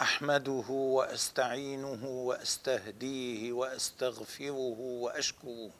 [0.00, 5.70] أحمده وأستعينه وأستهديه وأستغفره وأشكره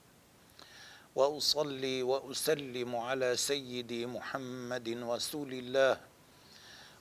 [1.15, 6.01] وأصلي وأسلم على سيدي محمد رسول الله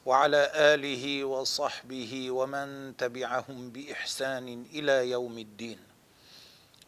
[0.05, 5.79] وعلى آله وصحبه ومن تبعهم بإحسان إلى يوم الدين.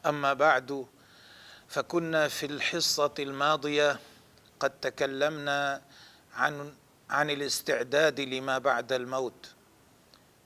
[0.06, 0.86] أما بعد
[1.68, 4.00] فكنا في الحصة الماضية
[4.60, 5.82] قد تكلمنا
[6.34, 6.74] عن
[7.10, 9.55] عن الاستعداد لما بعد الموت.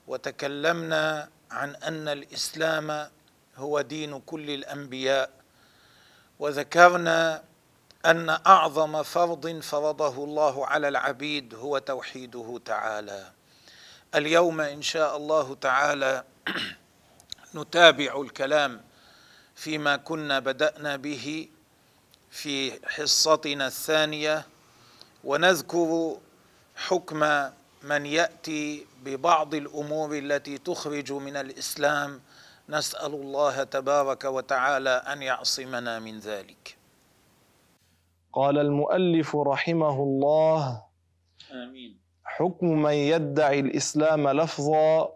[0.10, 3.10] وتكلمنا عن أن الإسلام
[3.58, 5.30] هو دين كل الأنبياء
[6.40, 7.44] وذكرنا
[8.06, 13.32] أن أعظم فرض فرضه الله على العبيد هو توحيده تعالى.
[14.16, 16.24] اليوم إن شاء الله تعالى
[17.56, 18.82] نتابع الكلام
[19.56, 21.48] فيما كنا بدأنا به
[22.32, 24.46] في حصتنا الثانية
[25.24, 26.18] ونذكر
[26.76, 27.50] حكم
[27.84, 32.22] من يأتي ببعض الأمور التي تخرج من الإسلام
[32.70, 36.78] نسأل الله تبارك وتعالى أن يعصمنا من ذلك.
[38.34, 40.84] قال المؤلف رحمه الله
[41.52, 42.00] آمين.
[42.24, 45.10] حكم من يدعي الإسلام لفظا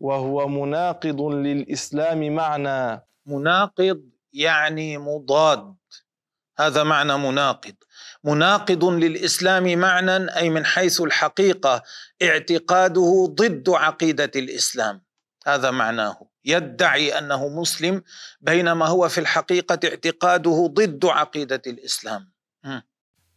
[0.00, 3.02] وهو مناقض للإسلام معنى.
[3.26, 5.74] مناقض يعني مضاد.
[6.58, 7.74] هذا معنى مناقض.
[8.26, 11.82] مناقض للإسلام معنى أي من حيث الحقيقة
[12.22, 15.02] اعتقاده ضد عقيدة الإسلام.
[15.46, 16.16] هذا معناه.
[16.44, 18.02] يدعي أنه مسلم
[18.40, 22.28] بينما هو في الحقيقة اعتقاده ضد عقيدة الإسلام.
[22.64, 22.80] م.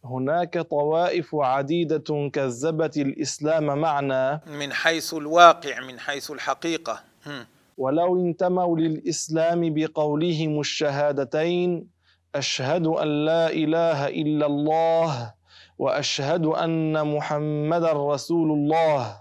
[0.04, 7.02] هناك طوائف عديدة كذبت الإسلام معنى من حيث الواقع من حيث الحقيقة.
[7.26, 7.42] م.
[7.76, 11.99] ولو انتموا للإسلام بقولهم الشهادتين
[12.34, 15.34] أشهد أن لا إله إلا الله
[15.78, 19.20] وأشهد أن محمدا رسول الله.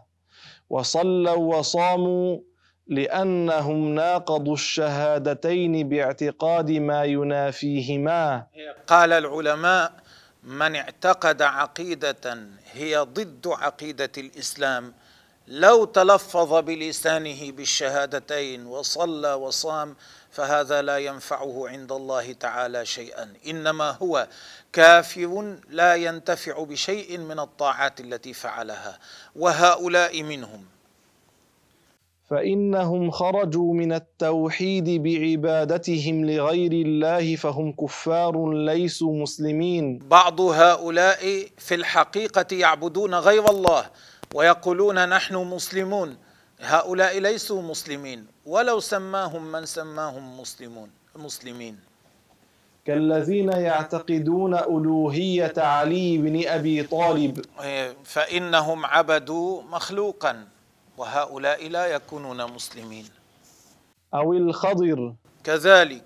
[0.69, 2.39] وصلوا وصاموا
[2.87, 8.45] لأنهم ناقضوا الشهادتين باعتقاد ما ينافيهما.
[8.87, 9.91] قال العلماء
[10.43, 12.39] من اعتقد عقيدة
[12.73, 14.93] هي ضد عقيدة الإسلام
[15.47, 19.95] لو تلفظ بلسانه بالشهادتين وصلى وصام
[20.31, 23.33] فهذا لا ينفعه عند الله تعالى شيئا.
[23.47, 24.27] إنما هو
[24.73, 28.99] كافر لا ينتفع بشيء من الطاعات التي فعلها
[29.35, 30.65] وهؤلاء منهم.
[32.29, 39.97] فإنهم خرجوا من التوحيد بعبادتهم لغير الله فهم كفار ليسوا مسلمين.
[39.97, 43.85] بعض هؤلاء في الحقيقة يعبدون غير الله
[44.35, 46.28] ويقولون نحن مسلمون.
[46.61, 51.79] هؤلاء ليسوا مسلمين ولو سماهم من سماهم مسلمون مسلمين.
[52.85, 57.45] كالذين يعتقدون ألوهية علي بن أبي طالب.
[58.03, 60.47] فإنهم عبدوا مخلوقا
[60.97, 63.05] وهؤلاء لا يكونون مسلمين.
[64.13, 65.13] أو الخضر.
[65.43, 66.03] كذلك.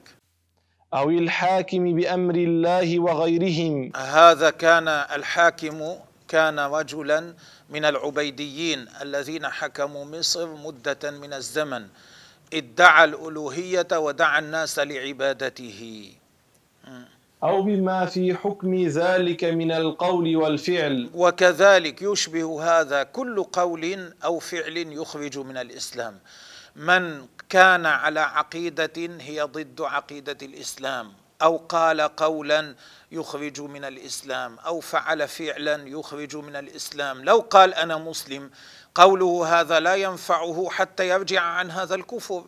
[0.94, 3.92] أو الحاكم بأمر الله وغيرهم.
[3.96, 5.96] هذا كان الحاكم
[6.34, 7.34] كان رجلا
[7.70, 11.88] من العبيديين الذين حكموا مصر مدة من الزمن
[12.54, 16.12] ادعى الألوهية ودعا الناس لعبادته.
[17.44, 21.10] أو بما في حكم ذلك من القول والفعل.
[21.14, 26.20] وكذلك يشبه هذا كل قول أو فعل يخرج من الإسلام.
[26.76, 31.14] من كان على عقيدة هي ضد عقيدة الإسلام.
[31.42, 32.76] أو قال قولا
[33.12, 37.24] يخرج من الإسلام أو فعل فعلا يخرج من الإسلام.
[37.24, 38.52] لو قال أنا مسلم
[38.96, 42.46] قوله هذا لا ينفعه حتى يرجع عن هذا الكفر.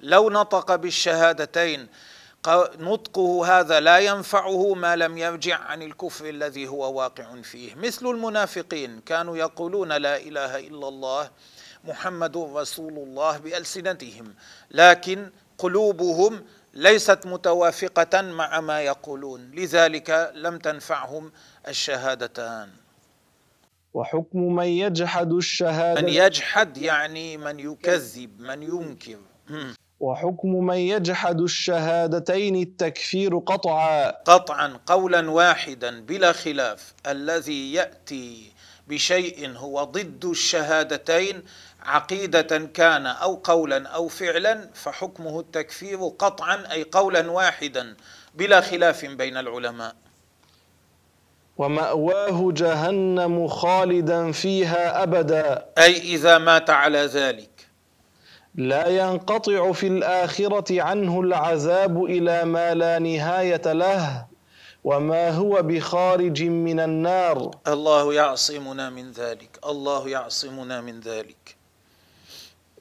[0.00, 1.88] لو نطق بالشهادتين
[2.78, 7.74] نطقه هذا لا ينفعه ما لم يرجع عن الكفر الذي هو واقع فيه.
[7.74, 11.30] مثل المنافقين كانوا يقولون لا إله إلا الله
[11.84, 14.34] محمد رسول الله بألسنتهم.
[14.70, 16.44] لكن قلوبهم
[16.74, 21.32] ليست متوافقة مع ما يقولون لذلك لم تنفعهم
[21.68, 22.68] الشهادتان.
[23.94, 29.18] وحكم من يجحد الشهادة من يجحد يعني من يكذب من ينكر.
[30.00, 34.10] وحكم من يجحد الشهادتين التكفير قطعا.
[34.10, 36.94] قطعا قولا واحدا بلا خلاف.
[37.06, 38.52] الذي يأتي
[38.88, 41.42] بشيء هو ضد الشهادتين
[41.82, 47.96] عقيدة كان أو قولا أو فعلا فحكمه التكفير قطعا أي قولا واحدا
[48.34, 49.94] بلا خلاف بين العلماء.
[51.58, 55.66] ومأواه جهنم خالدا فيها أبدا.
[55.78, 57.50] أي إذا مات على ذلك.
[58.54, 64.26] لا ينقطع في الآخرة عنه العذاب إلى ما لا نهاية له
[64.84, 67.50] وما هو بخارج من النار.
[67.66, 71.59] الله يعصمنا من ذلك الله يعصمنا من ذلك.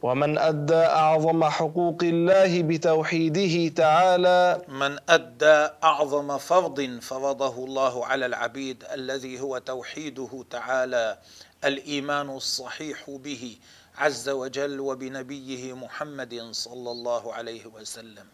[0.01, 8.83] ومن أدى أعظم حقوق الله بتوحيده تعالى من أدى أعظم فرض فرضه الله على العبيد
[8.91, 11.17] الذي هو توحيده تعالى
[11.63, 13.57] الإيمان الصحيح به
[13.97, 18.25] عز وجل وبنبيه محمد صلى الله عليه وسلم.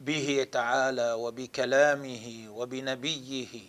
[0.00, 3.60] به تعالى وبكلامه وبنبيه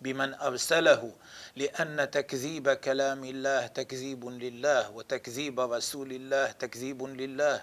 [0.00, 1.12] بمن أرسله
[1.56, 7.60] لأن تكذيب كلام الله تكذيب لله وتكذيب رسول الله تكذيب لله.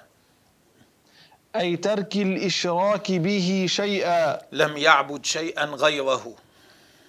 [1.55, 4.39] أي ترك الإشراك به شيئا.
[4.51, 6.33] لم يعبد شيئا غيره.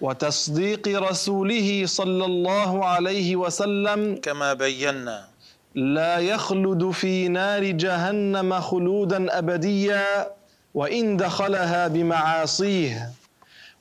[0.01, 4.17] وتصديق رسوله صلى الله عليه وسلم.
[4.17, 5.29] كما بينا.
[5.75, 10.35] لا يخلد في نار جهنم خلودا أبديا
[10.75, 13.22] وإن دخلها بمعاصيه.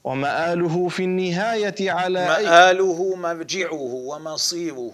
[0.03, 4.91] ومآله في النهاية على مآله مرجعه ومصيره.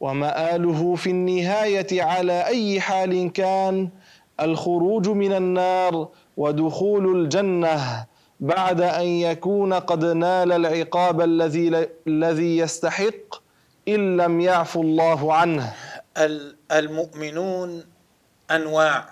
[0.00, 3.88] ومآله في النهاية على أي حال كان
[4.40, 8.06] الخروج من النار ودخول الجنة
[8.40, 13.42] بعد أن يكون قد نال العقاب الذي الذي يستحق
[13.88, 15.72] إن لم يعفو الله عنه.
[16.18, 17.84] ال- المؤمنون
[18.50, 19.04] أنواع.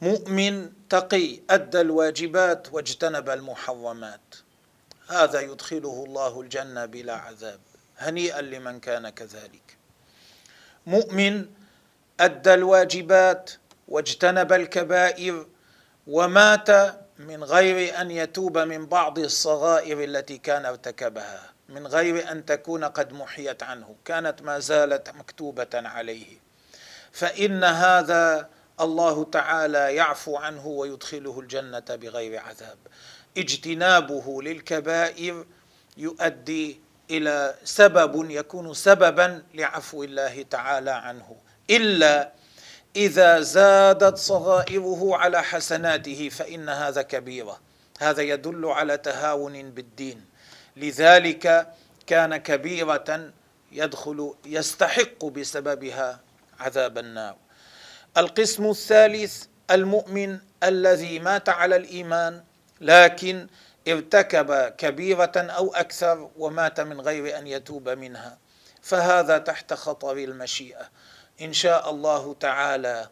[0.00, 4.34] مؤمن تقي أدى الواجبات واجتنب المحرمات.
[5.08, 7.60] هذا يدخله الله الجنة بلا عذاب
[7.98, 9.76] هنيئا لمن كان كذلك.
[10.86, 11.46] مؤمن
[12.20, 13.50] أدى الواجبات
[13.88, 15.46] واجتنب الكبائر
[16.06, 16.70] ومات
[17.18, 23.12] من غير أن يتوب من بعض الصغائر التي كان ارتكبها من غير أن تكون قد
[23.12, 26.26] محيت عنه كانت ما زالت مكتوبة عليه.
[27.12, 28.48] فإن هذا
[28.80, 32.78] الله تعالى يعفو عنه ويدخله الجنة بغير عذاب.
[33.38, 35.46] اجتنابه للكبائر
[35.96, 36.80] يؤدي
[37.10, 41.36] إلى سبب يكون سببا لعفو الله تعالى عنه.
[41.70, 42.32] إلا
[42.96, 47.60] إذا زادت صغائره على حسناته فإن هذا كبيرة.
[48.00, 50.24] هذا يدل على تهاون بالدين.
[50.76, 51.72] لذلك
[52.06, 53.32] كان كبيرة
[53.72, 56.20] يدخل يستحق بسببها
[56.60, 57.45] عذاب النار.
[58.16, 62.44] القسم الثالث المؤمن الذي مات على الإيمان
[62.80, 63.46] لكن
[63.88, 68.38] ارتكب كبيرة أو أكثر ومات من غير أن يتوب منها.
[68.82, 70.90] فهذا تحت خطر المشيئة.
[71.42, 73.08] إن شاء الله تعالى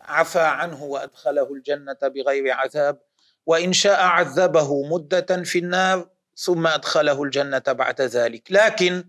[0.00, 2.98] عفى عنه وأدخله الجنة بغير عذاب
[3.46, 8.42] وإن شاء عذبه مدة في النار ثم أدخله الجنة بعد ذلك.
[8.52, 9.04] لكن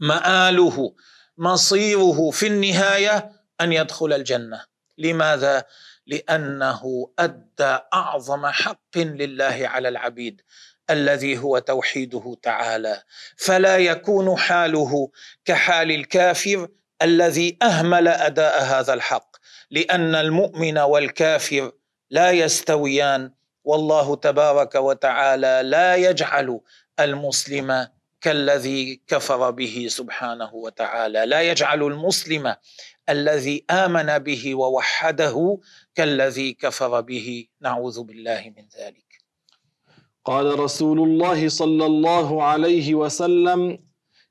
[0.00, 0.94] مآله
[1.38, 4.64] مصيره في النهاية أن يدخل الجنة.
[4.98, 5.64] لماذا؟
[6.06, 10.42] لأنه أدى أعظم حق لله على العبيد
[10.90, 13.02] الذي هو توحيده تعالى.
[13.36, 15.10] فلا يكون حاله
[15.44, 16.68] كحال الكافر
[17.02, 19.36] الذي أهمل أداء هذا الحق.
[19.70, 21.72] لأن المؤمن والكافر
[22.10, 23.30] لا يستويان
[23.64, 26.60] والله تبارك وتعالى لا يجعل
[27.00, 27.88] المسلم
[28.24, 31.26] كالذي كفر به سبحانه وتعالى.
[31.26, 32.56] لا يجعل المسلم
[33.08, 35.58] الذي آمن به ووحده
[35.94, 37.46] كالذي كفر به.
[37.60, 39.10] نعوذ بالله من ذلك.
[40.24, 43.78] قال رسول الله صلى الله عليه وسلم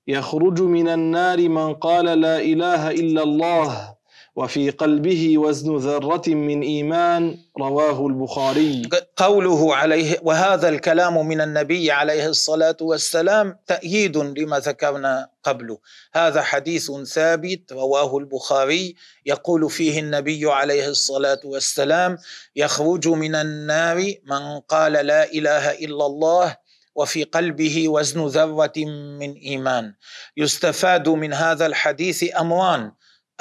[0.08, 3.93] يخرج من النار من قال لا إله إلا الله.
[4.36, 8.90] وفي قلبه وزن ذرة من إيمان رواه البخاري.
[9.18, 15.78] قوله عليه وهذا الكلام من النبي عليه الصلاة والسلام تأييد لما ذكرنا قبله.
[16.14, 18.96] هذا حديث ثابت رواه البخاري.
[19.26, 22.18] يقول فيه النبي عليه الصلاة والسلام
[22.56, 26.58] يخرج من النار من قال لا إله إلا الله
[26.96, 28.78] وفي قلبه وزن ذرة
[29.20, 29.94] من إيمان.
[30.38, 32.92] يستفاد من هذا الحديث أمران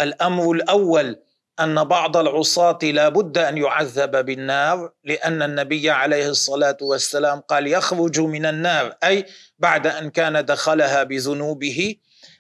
[0.02, 1.16] الأمر الأول
[1.60, 8.20] أن بعض العصاة لا بد أن يعذب بالنار لأن النبي عليه الصلاة والسلام قال يخرج
[8.20, 9.26] من النار أي
[9.58, 11.96] بعد أن كان دخلها بذنوبه.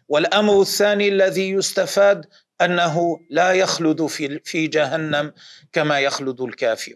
[0.08, 2.26] والأمر الثاني الذي يستفاد
[2.60, 5.32] أنه لا يخلد في في جهنم
[5.72, 6.94] كما يخلد الكافر.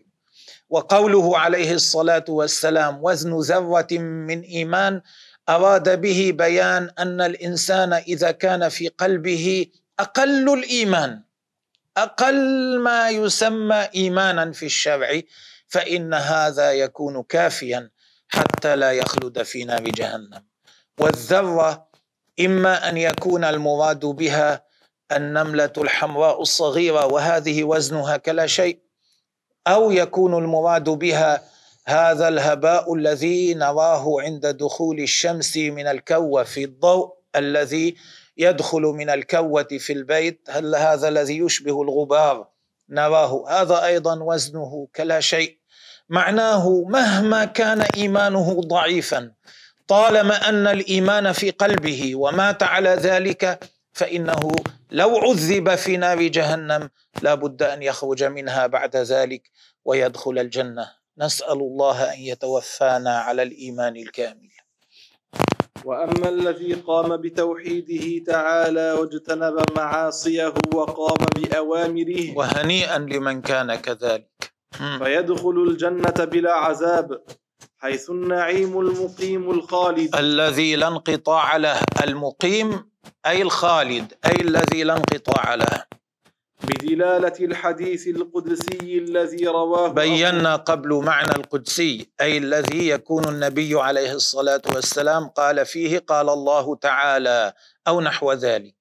[0.71, 5.01] وقوله عليه الصلاة والسلام وزن ذرة من إيمان
[5.49, 9.67] أراد به بيان أن الإنسان إذا كان في قلبه
[10.01, 11.23] أقل الإيمان
[11.97, 15.21] أقل ما يسمى إيمانا في الشرع
[15.69, 17.91] فإن هذا يكون كافيا
[18.29, 20.45] حتى لا يخلد في نار جهنم
[21.01, 21.89] والذرة
[22.41, 24.65] إما أن يكون المراد بها
[25.13, 28.79] النملة الحمراء الصغيرة وهذه وزنها كلا شيء
[29.67, 31.43] أو يكون المراد بها
[31.87, 37.97] هذا الهباء الذي نراه عند دخول الشمس من الكوه في الضوء الذي
[38.37, 42.49] يدخل من الكوة في البيت هل هذا الذي يشبه الغبار؟
[42.89, 43.45] نراه.
[43.49, 45.59] هذا أيضا وزنه كلا شيء.
[46.09, 49.33] معناه مهما كان إيمانه ضعيفا
[49.89, 54.53] طالما أن الإيمان في قلبه ومات على ذلك فإنه
[54.91, 56.91] لو عذب في نار جهنم
[57.23, 59.51] لا بد أن يخرج منها بعد ذلك
[59.85, 60.93] ويدخل الجنة.
[61.19, 64.51] نسأل الله أن يتوفانا على الإيمان الكامل.
[65.85, 74.53] وأما الذي قام بتوحيده تعالى واجتنب معاصيه وقام بأوامره وهنيئا لمن كان كذلك.
[74.99, 77.23] فيدخل الجنة بلا عذاب
[77.79, 80.17] حيث النعيم المقيم الخالد.
[80.17, 82.91] الذي لا انقطاع له المقيم
[83.27, 85.96] أي الخالد أي الذي لا انقطاع له.
[86.65, 94.63] بدلالة الحديث القدسي الذي رواه بينا قبل معنى القدسي أي الذي يكون النبي عليه الصلاة
[94.75, 97.53] والسلام قال فيه قال الله تعالى
[97.89, 98.75] أو نحو ذلك.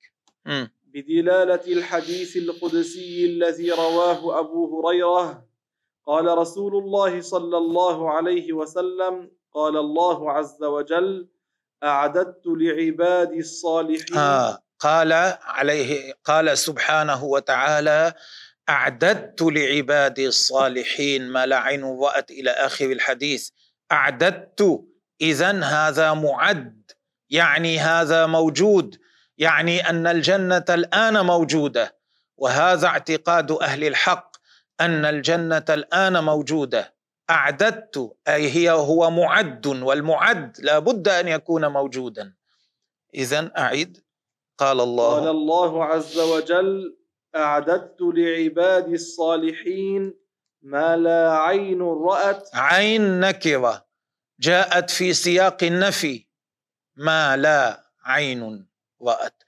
[0.46, 0.66] م.
[0.94, 5.46] بدلالة الحديث القدسي الذي رواه أبو هريرة
[6.08, 11.28] قال رسول الله صلى الله عليه وسلم قال الله عز وجل
[11.84, 14.18] أعددت لعبادي الصالحين.
[14.18, 14.65] آه.
[14.86, 15.14] قال
[15.44, 18.14] عليه قال سبحانه وتعالى
[18.70, 23.50] أعددت لعبادي الصالحين ما لا عين رأت إلى آخر الحديث.
[23.92, 24.86] أعددت
[25.22, 26.92] اذا هذا معد
[27.30, 28.98] يعني هذا موجود
[29.38, 31.98] يعني أن الجنة الآن موجودة.
[32.38, 34.36] وهذا اعتقاد أهل الحق
[34.82, 36.96] أن الجنة الآن موجودة.
[37.30, 42.34] أعددت أي هي هو معد والمعد لا بد أن يكون موجودا.
[43.16, 44.05] اذا اعد
[44.58, 45.14] قال الله.
[45.14, 46.98] قال الله عز وجل
[47.36, 50.14] أعددت لعبادي الصالحين
[50.62, 52.50] ما لا عين رأت.
[52.54, 53.86] عين نكرة
[54.40, 56.28] جاءت في سياق النفي
[56.96, 58.68] ما لا عين
[59.02, 59.44] رأت.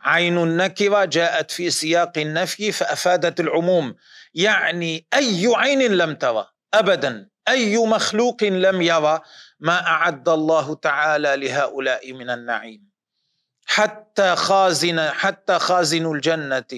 [0.00, 3.94] عين النكرة جاءت في سياق النفي فأفادت العموم.
[4.34, 9.20] يعني أي عين لم ترى أبدا أي مخلوق لم يرى
[9.60, 12.93] ما أعد الله تعالى لهؤلاء من النعيم.
[13.66, 16.72] حتى خازن حتى خازن الجنة.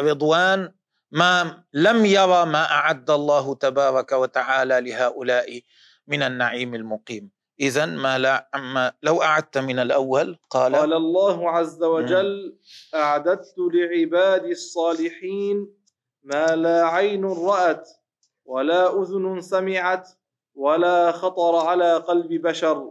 [0.00, 0.72] رضوان
[1.10, 5.60] ما لم يرى ما أعد الله تبارك وتعالى لهؤلاء
[6.06, 7.30] من النعيم المقيم.
[7.60, 12.58] إذا ما لا ما لو أعدت من الأول قال قال الله عز وجل
[12.94, 15.68] أعددت لعبادي الصالحين
[16.22, 17.88] ما لا عين رأت
[18.44, 20.08] ولا أذن سمعت
[20.54, 22.90] ولا خطر على قلب بشر.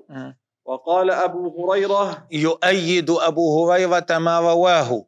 [0.65, 5.05] وقال أبو هريرة يؤيد أبو هريرة ما رواه.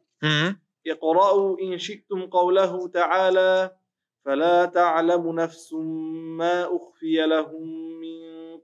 [0.86, 3.70] اقرأوا إن شئتم قوله تعالى
[4.24, 5.72] فلا تعلم نفس
[6.38, 7.66] ما أخفي لهم
[8.00, 8.16] من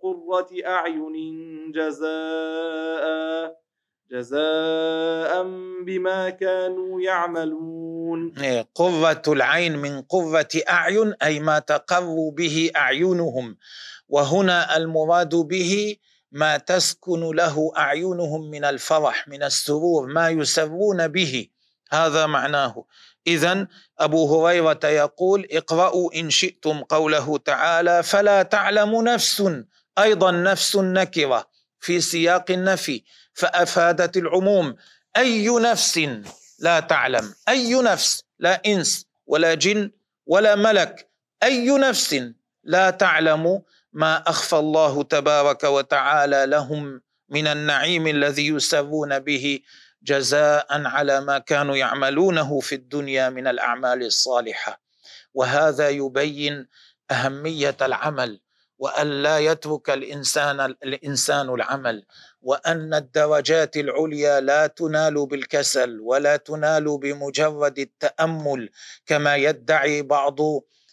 [0.02, 1.16] قرة أعين
[1.74, 3.04] جزاء
[4.10, 5.42] جزاء
[5.86, 8.34] بما كانوا يعملون.
[8.38, 13.56] إيه، قرة العين من قرة أعين أي ما تقر به أعينهم.
[14.08, 15.96] وهنا المراد به
[16.32, 21.48] ما تسكن له أعينهم من الفرح من السرور ما يسرون به.
[21.90, 22.84] هذا معناه.
[23.26, 23.66] اذا
[23.98, 29.42] أبو هريرة يقول اقرأوا إن شئتم قوله تعالى فلا تعلم نفس
[29.98, 31.48] أيضا نفس نكرة
[31.80, 33.02] في سياق النفي.
[33.34, 34.76] فأفادت العموم
[35.16, 36.00] أي نفس
[36.58, 39.90] لا تعلم أي نفس لا إنس ولا جن
[40.26, 41.08] ولا ملك
[41.42, 42.20] أي نفس
[42.64, 49.60] لا تعلم ما أخفى الله تبارك وتعالى لهم من النعيم الذي يسرون به
[50.02, 54.80] جزاء على ما كانوا يعملونه في الدنيا من الأعمال الصالحة.
[55.34, 56.66] وهذا يبين
[57.10, 58.40] أهمية العمل
[58.78, 62.04] وأن لا يترك الانسان الإنسان العمل
[62.42, 68.70] وأن الدرجات العليا لا تنال بالكسل ولا تنال بمجرد التأمل
[69.06, 70.38] كما يدعي بعض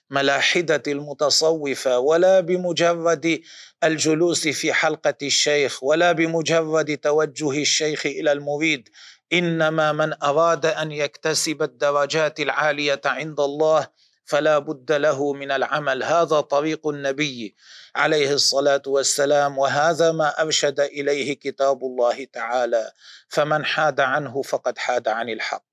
[0.10, 3.42] ملاحدة المتصوفة ولا بمجرد
[3.84, 8.90] الجلوس في حلقة الشيخ ولا بمجرد توجه الشيخ إلى المريد.
[9.34, 13.88] إنما من أراد أن يكتسب الدرجات العالية عند الله
[14.26, 16.04] فلا بد له من العمل.
[16.04, 17.56] هذا طريق النبي
[17.96, 22.92] عليه الصلاة والسلام وهذا ما أرشد إليه كتاب الله تعالى.
[23.28, 25.64] فمن حاد عنه فقد حاد عن الحق.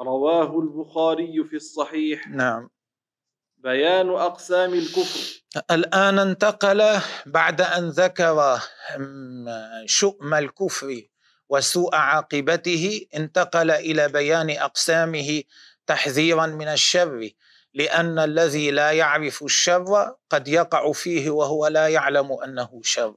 [0.00, 2.28] رواه البخاري في الصحيح.
[2.28, 2.70] نعم.
[3.58, 5.42] بيان أقسام الكفر.
[5.70, 8.58] الآن انتقل بعد أن ذكر
[9.86, 11.02] شؤم الكفر
[11.48, 15.42] وسوء عاقبته انتقل إلى بيان أقسامه
[15.86, 17.30] تحذيرا من الشر
[17.74, 23.14] لأن الذي لا يعرف الشر قد يقع فيه وهو لا يعلم أنه شر.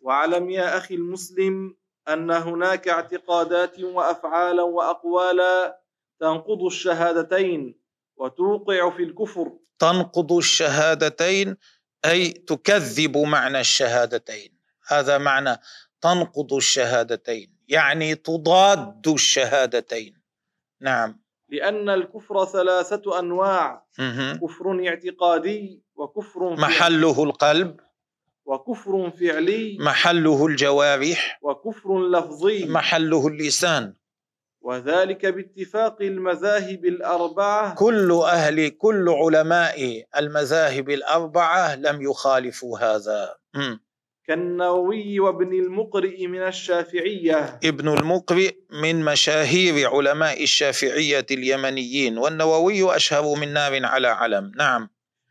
[0.00, 1.76] واعلم يا أخي المسلم
[2.08, 5.80] أن هناك اعتقادات وافعالا واقوالا
[6.20, 7.81] تنقض الشهادتين
[8.16, 9.52] وتوقع في الكفر.
[9.78, 11.56] تنقض الشهادتين
[12.04, 14.58] أي تكذب معنى الشهادتين.
[14.88, 15.56] هذا معنى
[16.00, 20.22] تنقض الشهادتين يعني تضاد الشهادتين.
[20.80, 21.22] نعم.
[21.48, 23.86] لأن الكفر ثلاثة أنواع.
[24.42, 27.80] كفر اعتقادي وكفر محله القلب.
[28.44, 29.76] وكفر فعلي.
[29.80, 31.38] محله الجوارح.
[31.42, 32.64] وكفر لفظي.
[32.64, 33.94] محله اللسان.
[34.62, 37.74] وذلك باتفاق المذاهب الأربعة.
[37.74, 43.34] كل أهل كل علماء المذاهب الأربعة لم يخالفوا هذا.
[43.54, 43.76] م.
[44.26, 47.60] كالنووي وابن المقرئ من الشافعية.
[47.64, 54.52] ابن المقرئ من مشاهير علماء الشافعية اليمنيين والنووي أشهر من نار على علم.
[54.56, 54.88] نعم.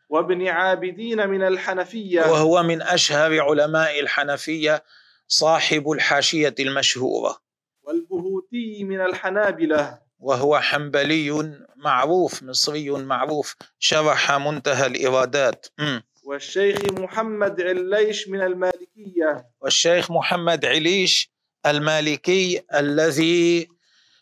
[0.10, 2.22] وابن عابدين من الحنفية.
[2.22, 4.84] وهو من أشهر علماء الحنفية
[5.28, 7.51] صاحب الحاشية المشهورة.
[7.84, 10.00] والبهوتي من الحنابلة.
[10.20, 15.66] وهو حنبلي معروف مصري معروف شرح منتهى الإرادات.
[15.80, 16.00] م.
[16.24, 19.50] والشيخ محمد عليش من المالكية.
[19.62, 21.32] والشيخ محمد عليش
[21.66, 23.68] المالكي الذي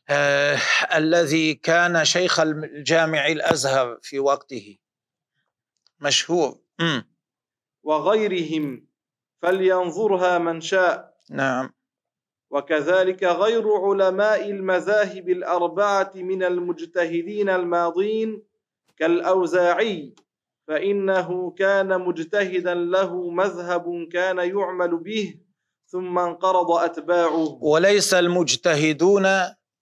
[0.10, 0.58] آه
[0.96, 4.78] الذي كان شيخ الجامع الأزهر في وقته.
[6.00, 6.60] مشهور.
[6.80, 7.02] م.
[7.84, 8.88] وغيرهم.
[9.42, 11.14] فلينظرها من شاء.
[11.30, 11.74] نعم.
[12.52, 18.44] وكذلك غير علماء المذاهب الأربعة من المجتهدين الماضين
[18.98, 20.14] كالأوزاعي
[20.68, 25.36] فإنه كان مجتهدا له مذهب كان يعمل به
[25.88, 27.58] ثم انقرض أتباعه.
[27.64, 29.28] وليس المجتهدون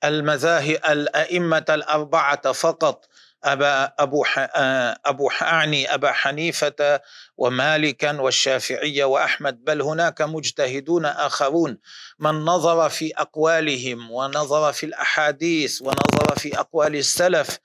[0.03, 3.05] المذاهب الأئمة الأربعة فقط
[3.43, 4.25] أبا أبو
[5.05, 7.01] أبو أعني أبا حنيفة
[7.37, 11.77] ومالكا والشافعية وأحمد بل هناك مجتهدون آخرون.
[12.19, 17.59] من نظر في أقوالهم ونظر في الأحاديث ونظر في أقوال السلف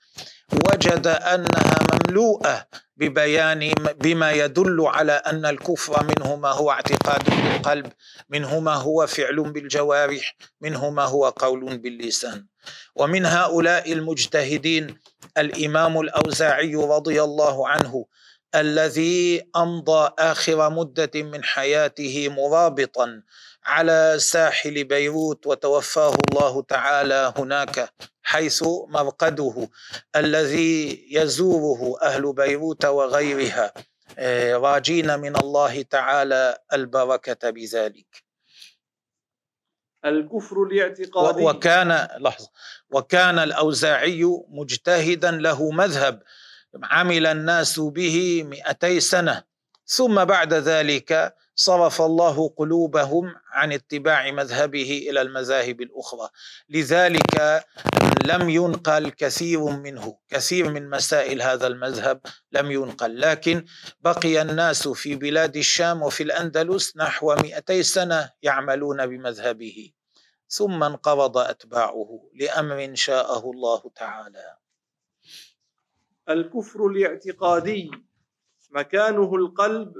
[0.71, 2.65] وجد أنها مملوءة
[2.97, 7.91] ببيان بما يدل على أن الكفر منه ما هو اعتقاد بالقلب
[8.29, 12.45] منه ما هو فعل بالجوارح منه ما هو قول باللسان.
[12.95, 14.97] ومن هؤلاء المجتهدين
[15.37, 18.05] الإمام الأوزاعي رضي الله عنه
[18.55, 23.21] الذي أمضى آخر مدة من حياته مرابطا
[23.65, 27.89] على ساحل بيروت وتوفاه الله تعالى هناك.
[28.23, 29.69] حيث مرقده
[30.15, 33.73] الذي يزوره أهل بيروت وغيرها
[34.17, 38.23] آه، راجين من الله تعالى البركة بذلك.
[40.05, 42.49] الكفر الاعتقادي وكان لحظة
[42.91, 46.23] وكان الأوزاعي مجتهدا له مذهب
[46.83, 49.43] عمل الناس به مئتي سنة.
[49.85, 56.29] ثم بعد ذلك صرف الله قلوبهم عن اتباع مذهبه إلى المذاهب الأخرى.
[56.69, 57.65] لذلك
[58.25, 63.19] لم ينقل كثير منه كثير من مسائل هذا المذهب لم ينقل.
[63.19, 63.65] لكن
[64.01, 69.91] بقي الناس في بلاد الشام وفي الأندلس نحو 200 سنة يعملون بمذهبه.
[70.47, 74.57] ثم انقرض أتباعه لأمر شاءه الله تعالى.
[76.29, 77.91] الكفر الاعتقادي
[78.71, 79.93] مكانه القلب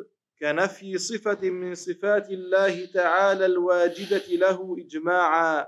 [0.43, 5.67] كنفي صفة من صفات الله تعالى الواجبة له إجماعا.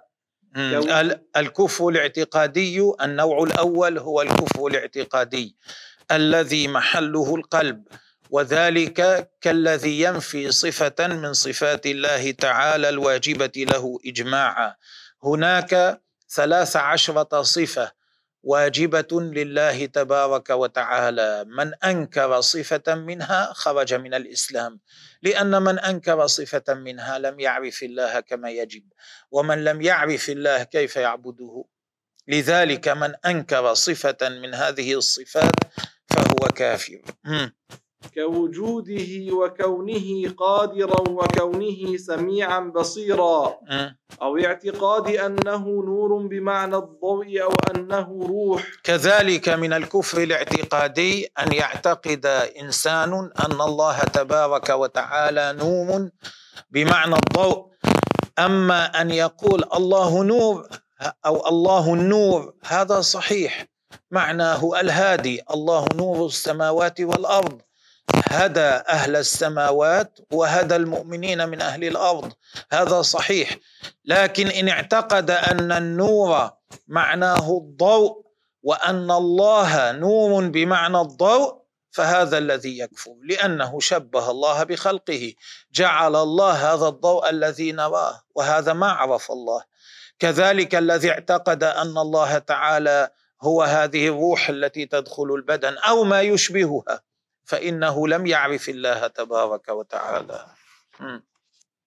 [1.37, 5.55] الكفر الاعتقادي النوع الأول هو الكفر الاعتقادي
[6.11, 7.87] الذي محله القلب
[8.29, 14.75] وذلك كالذي ينفي صفة من صفات الله تعالى الواجبة له إجماعا.
[15.23, 17.91] هناك ثلاث عشرة صفة
[18.45, 21.45] واجبة لله تبارك وتعالى.
[21.49, 24.79] من أنكر صفة منها خرج من الإسلام.
[25.21, 28.83] لأن من أنكر صفة منها لم يعرف الله كما يجب
[29.31, 31.65] ومن لم يعرف الله كيف يعبده.
[32.27, 35.55] لذلك من أنكر صفة من هذه الصفات
[36.09, 37.01] فهو كافر.
[38.13, 43.57] كوجوده وكونه قادرا وكونه سميعا بصيرا.
[43.69, 43.97] مم.
[44.21, 48.63] أو اعتقاد أنه نور بمعنى الضوء أو أنه روح.
[48.83, 52.25] كذلك من الكفر الاعتقادي أن يعتقد
[52.61, 53.13] إنسان
[53.45, 56.09] أن الله تبارك وتعالى نور
[56.71, 57.65] بمعنى الضوء.
[58.39, 60.67] أما أن يقول الله نور
[61.25, 63.65] أو الله النور هذا صحيح.
[64.11, 67.61] معناه الهادي الله نور السماوات والأرض.
[68.13, 72.33] هدى أهل السماوات وهدى المؤمنين من أهل الأرض.
[72.71, 73.57] هذا صحيح.
[74.05, 76.51] لكن إن اعتقد أن النور
[76.87, 78.25] معناه الضوء
[78.63, 85.33] وأن الله نور بمعنى الضوء فهذا الذي يكفر لأنه شبه الله بخلقه.
[85.73, 89.63] جعل الله هذا الضوء الذي نراه وهذا ما عرف الله.
[90.19, 93.09] كذلك الذي اعتقد أن الله تعالى
[93.41, 97.01] هو هذه الروح التي تدخل البدن أو ما يشبهها.
[97.45, 100.45] فإنه لم يعرف الله تبارك وتعالى.
[100.99, 101.19] م.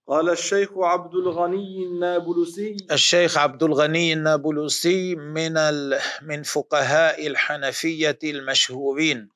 [0.09, 2.77] قال الشيخ عبد الغني النابلسي.
[2.93, 5.99] الشيخ عبد الغني النابلسي من ال...
[6.23, 9.29] من فقهاء الحنفية المشهورين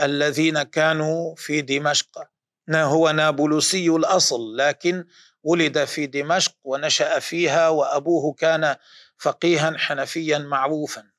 [0.00, 2.28] الذين كانوا في دمشق.
[2.70, 5.04] هو نابلسي الأصل لكن
[5.42, 8.76] ولد في دمشق ونشأ فيها وأبوه كان
[9.18, 11.15] فقيها حنفيا معروفا.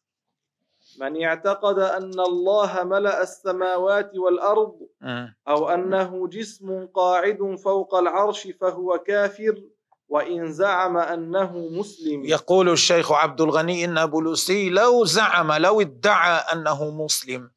[0.98, 5.28] من اعتقد أن الله ملأ السماوات والأرض م.
[5.48, 9.62] أو أنه جسم قاعد فوق العرش فهو كافر
[10.10, 17.52] وإن زعم أنه مسلم يقول الشيخ عبد الغني النابلسي لو زعم لو ادعى أنه مسلم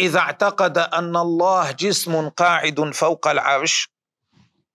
[0.00, 3.90] إذا اعتقد أن الله جسم قاعد فوق العرش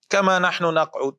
[0.10, 1.16] كما نحن نقعد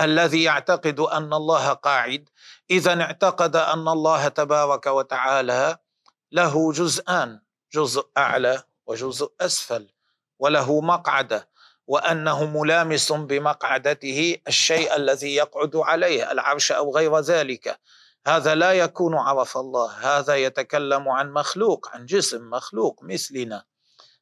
[0.00, 2.28] الذي يعتقد أن الله قاعد
[2.70, 5.76] إذا اعتقد أن الله تبارك وتعالى
[6.32, 7.40] له جزءان
[7.72, 9.88] جزء أعلى وجزء أسفل
[10.38, 11.48] وله مقعده
[11.86, 17.80] وأنه ملامس بمقعدته الشيء الذي يقعد عليه العرش أو غير ذلك.
[18.26, 23.64] هذا لا يكون عرف الله هذا يتكلم عن مخلوق عن جسم مخلوق مثلنا.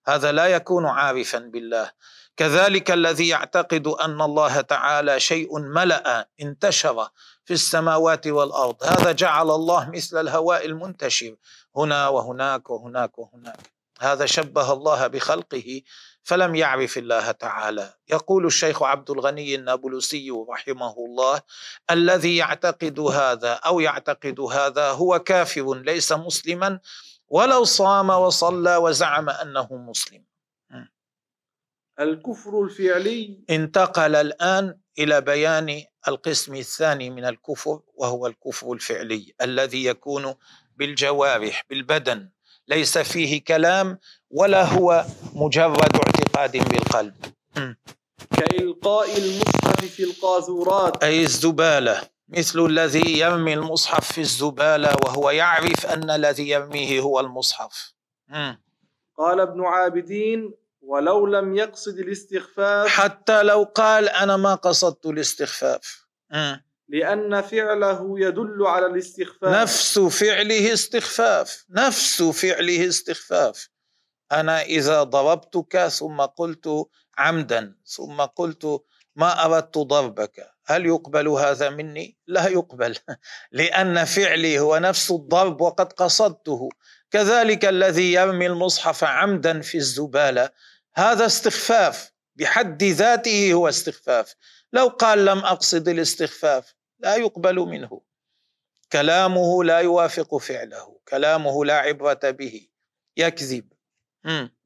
[0.06, 1.90] هذا لا يكون عارفا بالله.
[2.38, 7.08] كذلك الذي يعتقد أن الله تعالى شيء ملأ انتشر
[7.44, 8.84] في السماوات والأرض.
[8.84, 11.34] هذا جعل الله مثل الهواء المنتشر
[11.76, 13.72] هنا وهناك وهناك وهناك.
[14.00, 15.82] هذا شبه الله بخلقه
[16.22, 17.94] فلم يعرف الله تعالى.
[18.08, 21.40] يقول الشيخ عبد الغني النابلسي رحمه الله
[21.90, 26.80] الذي يعتقد هذا أو يعتقد هذا هو كافر ليس مسلما
[27.28, 30.27] ولو صام وصلى وزعم أنه مسلم.
[32.00, 33.44] الكفر الفعلي.
[33.50, 40.34] انتقل الآن إلى بيان القسم الثاني من الكفر وهو الكفر الفعلي الذي يكون
[40.76, 42.30] بالجوارح بالبدن.
[42.68, 43.98] ليس فيه كلام
[44.30, 47.14] ولا هو مجرد اعتقاد بالقلب.
[48.36, 51.04] كإلقاء المصحف في القاذورات.
[51.04, 52.02] أي الزبالة.
[52.28, 57.94] مثل الذي يرمي المصحف في الزبالة وهو يعرف أن الذي يرميه هو المصحف.
[59.18, 60.54] قال ابن عابدين
[60.88, 62.88] ولو لم يقصد الاستخفاف.
[62.88, 66.06] حتى لو قال أنا ما قصدت الاستخفاف.
[66.32, 66.54] م.
[66.88, 69.54] لأن فعله يدل على الاستخفاف.
[69.62, 71.64] نفس فعله استخفاف.
[71.70, 73.68] نفس فعله استخفاف.
[74.32, 76.68] أنا إذا ضربتك ثم قلت
[77.18, 78.82] عمدا ثم قلت
[79.16, 82.96] ما أردت ضربك هل يقبل هذا مني؟ لا يقبل.
[83.52, 86.68] لأن فعلي هو نفس الضرب وقد قصدته.
[87.10, 90.50] كذلك الذي يرمي المصحف عمدا في الزبالة
[90.98, 92.12] هذا استخفاف.
[92.36, 94.34] بحد ذاته هو استخفاف.
[94.72, 98.00] لو قال لم أقصد الاستخفاف لا يقبل منه.
[98.92, 100.98] كلامه لا يوافق فعله.
[101.08, 102.68] كلامه لا عبرة به.
[103.16, 103.72] يكذب.
[104.24, 104.56] مم.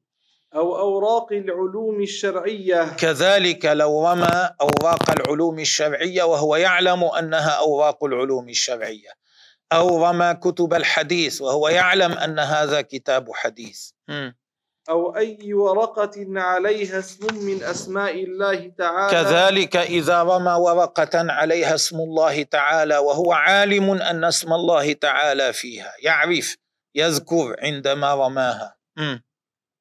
[0.55, 2.95] أو أوراق العلوم الشرعية.
[2.95, 9.09] كذلك لو رمى أوراق العلوم الشرعية وهو يعلم أنها أوراق العلوم الشرعية.
[9.71, 13.89] أو رمى كتب الحديث وهو يعلم أن هذا كتاب حديث.
[14.07, 14.42] مم.
[14.89, 19.11] أو أي ورقة عليها اسم من أسماء الله تعالى.
[19.11, 25.93] كذلك إذا رمى ورقة عليها اسم الله تعالى وهو عالم أن اسم الله تعالى فيها.
[26.03, 26.55] يعرف
[26.95, 28.75] يذكر عندما رماها.
[28.97, 29.23] مم.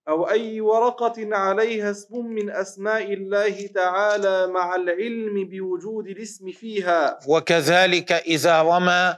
[0.08, 7.18] أو أي ورقة عليها اسم من أسماء الله تعالى مع العلم بوجود الاسم فيها.
[7.28, 9.16] وكذلك إذا رمى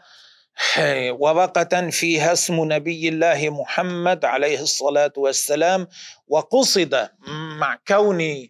[1.10, 5.88] ورقه فيها اسم نبي الله محمد عليه الصلاة والسلام
[6.28, 7.08] وقصد
[7.58, 8.48] مع كون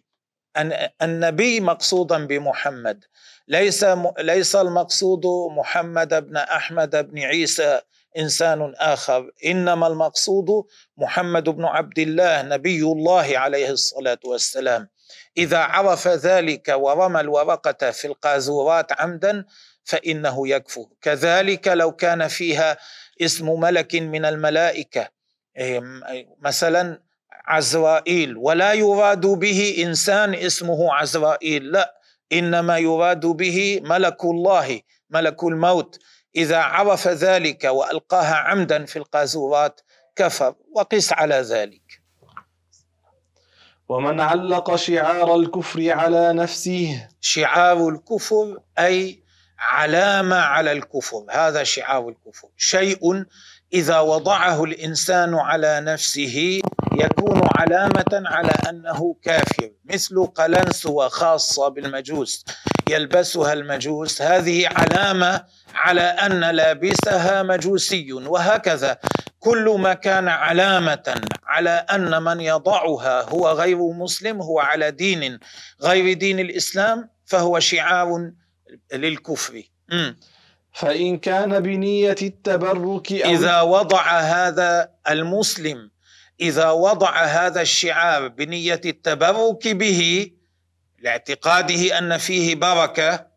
[1.01, 3.03] النبي مقصودا بمحمد.
[3.47, 3.85] ليس
[4.19, 5.25] ليس المقصود
[5.57, 7.81] محمد بن أحمد بن عيسى
[8.17, 10.49] إنسان آخر إنما المقصود
[10.97, 14.89] محمد بن عبد الله نبي الله عليه الصلاة والسلام.
[15.37, 19.45] إذا عرف ذلك ورمى الورقة في القاذورات عمدا
[19.85, 22.77] فإنه يكفر كذلك لو كان فيها
[23.21, 25.07] اسم ملك من الملائكة
[26.41, 27.01] مثلا
[27.45, 31.95] عزرائيل ولا يراد به إنسان اسمه عزرائيل لا
[32.33, 35.99] إنما يراد به ملك الله ملك الموت.
[36.35, 39.81] إذا عرف ذلك والقاها عمدا في القاذورات
[40.15, 42.01] كفر وقس على ذلك.
[43.89, 49.23] ومن علق شعار الكفر على نفسه شعار الكفر أي
[49.59, 52.47] علامة على الكفر هذا شعار الكفر.
[52.57, 53.23] شيء
[53.73, 56.61] إذا وضعه الإنسان على نفسه
[56.99, 59.71] يكون علامة على أنه كافر.
[59.85, 62.45] مثل قلنسوه خاصه بالمجوس
[62.89, 64.21] يلبسها المجوس.
[64.21, 65.43] هذه علامة
[65.75, 68.97] على أن لابسها مجوسي وهكذا.
[69.39, 75.39] كل ما كان علامة على أن من يضعها هو غير مسلم هو على دين
[75.81, 78.31] غير دين الإسلام فهو شعار
[78.93, 79.63] للكفر.
[80.73, 85.91] فإن كان بنية التبرك أو إذا وضع هذا المسلم
[86.41, 90.31] إذا وضع هذا الشعار بنية التبرك به
[90.99, 93.27] لاعتقاده أن فيه بركة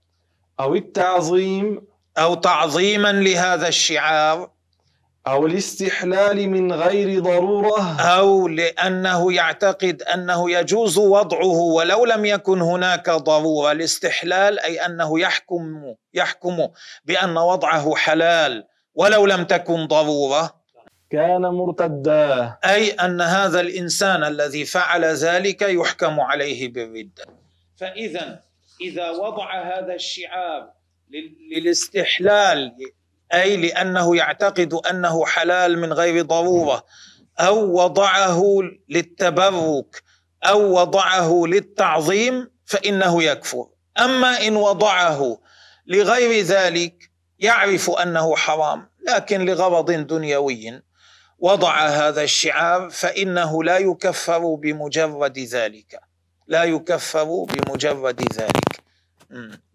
[0.60, 1.82] أو التعظيم
[2.18, 4.50] أو تعظيما لهذا الشعار
[5.30, 8.00] أو الاستحلال من غير ضرورة.
[8.00, 13.72] أو لأنه يعتقد أنه يجوز وضعه ولو لم يكن هناك ضرورة.
[13.72, 16.68] الاستحلال أي أنه يحكم يحكم
[17.04, 18.64] بأن وضعه حلال
[18.94, 20.58] ولو لم تكن ضرورة.
[21.10, 22.56] كان مرتدا.
[22.64, 27.24] أي أن هذا الإنسان الذي فعل ذلك يحكم عليه بالردة.
[27.76, 28.40] فإذا
[28.80, 30.70] إذا وضع هذا الشعار
[31.52, 32.72] للاستحلال
[33.34, 36.84] أي لأنه يعتقد أنه حلال من غير ضرورة
[37.38, 38.42] أو وضعه
[38.88, 40.02] للتبرك
[40.44, 43.66] أو وضعه للتعظيم فإنه يكفر.
[44.00, 45.38] أما إن وضعه
[45.86, 50.82] لغير ذلك يعرف أنه حرام لكن لغرض دنيوي
[51.38, 56.00] وضع هذا الشعار فإنه لا يكفر بمجرد ذلك.
[56.46, 58.82] لا يكفر بمجرد ذلك.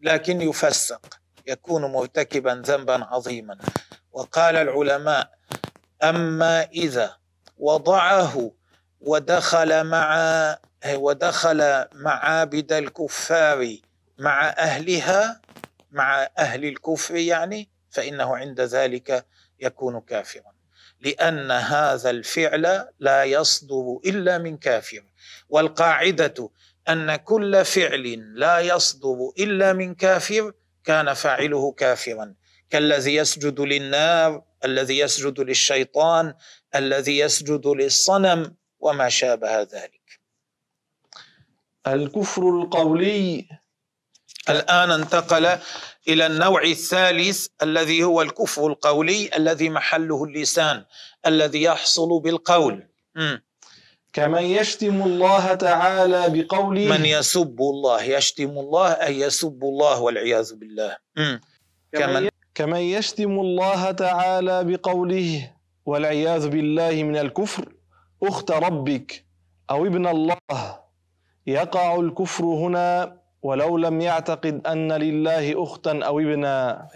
[0.02, 1.23] لكن يفسق.
[1.48, 3.58] يكون مرتكبا ذنبا عظيما.
[4.12, 5.32] وقال العلماء
[6.04, 7.18] أما إذا
[7.58, 8.52] وضعه
[9.02, 10.58] ودخل مع
[10.94, 13.78] ودخل معابد الكفار
[14.18, 15.42] مع أهلها
[15.92, 19.26] مع أهل الكفر يعني فإنه عند ذلك
[19.60, 20.54] يكون كافرا.
[21.02, 25.04] لأن هذا الفعل لا يصدر إلا من كافر.
[25.50, 26.50] والقاعدة
[26.90, 32.36] أن كل فعل لا يصدر إلا من كافر كان فاعله كافرا.
[32.70, 36.34] كالذي يسجد للنار الذي يسجد للشيطان
[36.76, 40.20] الذي يسجد للصنم وما شابه ذلك.
[41.88, 43.48] الكفر القولي.
[44.50, 45.60] الآن انتقل
[46.08, 50.86] إلى النوع الثالث الذي هو الكفر القولي الذي محله اللسان
[51.26, 52.88] الذي يحصل بالقول.
[53.16, 53.38] م.
[54.14, 60.98] كمن يشتم الله تعالى بقوله من يسب الله يشتم الله أي يسب الله والعياذ بالله.
[61.92, 65.50] كمن؟ كمن يشتم الله تعالى بقوله
[65.86, 67.66] والعياذ بالله من الكفر
[68.24, 69.26] أخت ربك
[69.70, 70.80] أو ابن الله
[71.48, 76.88] يقع الكفر هنا ولو لم يعتقد أن لله أختا أو ابنا.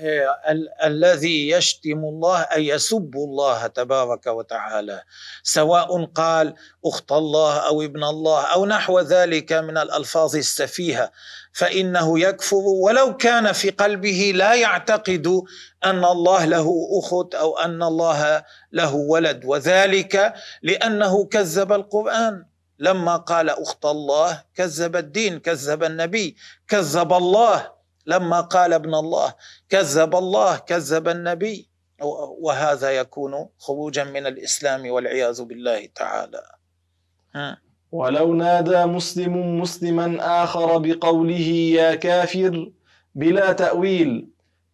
[0.50, 5.02] ال- الذي يشتم الله أي يسب الله تبارك وتعالى
[5.44, 6.54] سواء قال
[6.86, 11.12] أخت الله أو ابن الله أو نحو ذلك من الألفاظ السفيهة
[11.54, 15.28] فإنه يكفر ولو كان في قلبه لا يعتقد
[15.86, 16.68] أن الله له
[17.00, 20.34] أخت أو أن الله له ولد وذلك
[20.64, 22.46] لأنه كذب القرآن.
[22.80, 26.36] لما قال أخت الله كذب الدين كذب النبي
[26.68, 27.72] كذب الله.
[28.06, 29.34] لما قال ابن الله
[29.70, 31.70] كذب الله كذب النبي.
[32.42, 36.44] وهذا يكون خروجا من الإسلام والعياذ بالله تعالى.
[37.92, 42.72] ولو نادى مسلم مسلما آخر بقوله يا كافر
[43.16, 44.30] بلا تأويل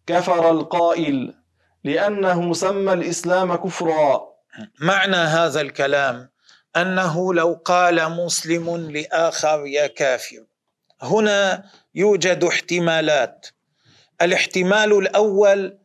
[0.06, 1.34] كفر القائل
[1.84, 4.28] لأنه سمى الإسلام كفرا.
[4.80, 6.33] معنى هذا الكلام
[6.76, 10.44] أنه لو قال مسلم لآخر يا كافر.
[11.02, 13.46] هنا يوجد احتمالات.
[14.22, 15.78] الاحتمال الأول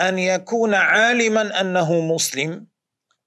[0.00, 2.66] أن يكون عالما أنه مسلم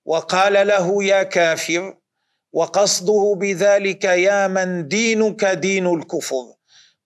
[0.05, 1.97] وقال له يا كافر
[2.53, 6.53] وقصده بذلك يا من دينك دين الكفر.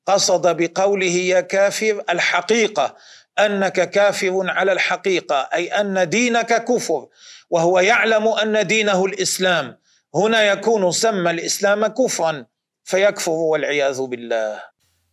[0.06, 2.96] قصد بقوله يا كافر الحقيقة
[3.40, 7.08] أنك كافر على الحقيقة أي أن دينك كفر
[7.50, 9.83] وهو يعلم أن دينه الإسلام.
[10.16, 12.46] هنا يكون سمى الإسلام كفرا
[12.84, 14.64] فيكفر والعياذ بالله.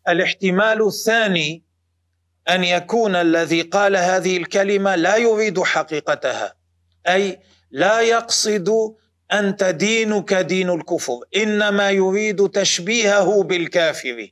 [0.09, 1.65] الاحتمال الثاني
[2.51, 6.55] أن يكون الذي قال هذه الكلمة لا يريد حقيقتها
[7.09, 8.71] أي لا يقصد
[9.33, 14.29] أنت دينك دين الكفر إنما يريد تشبيهه بالكافر.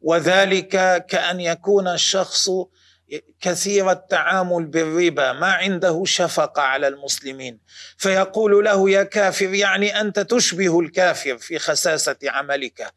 [0.00, 2.50] وذلك كأن يكون الشخص
[3.40, 7.60] كثير التعامل بالربا ما عنده شفقة على المسلمين.
[7.96, 12.92] فيقول له يا كافر يعني أنت تشبه الكافر في خساسة عملك.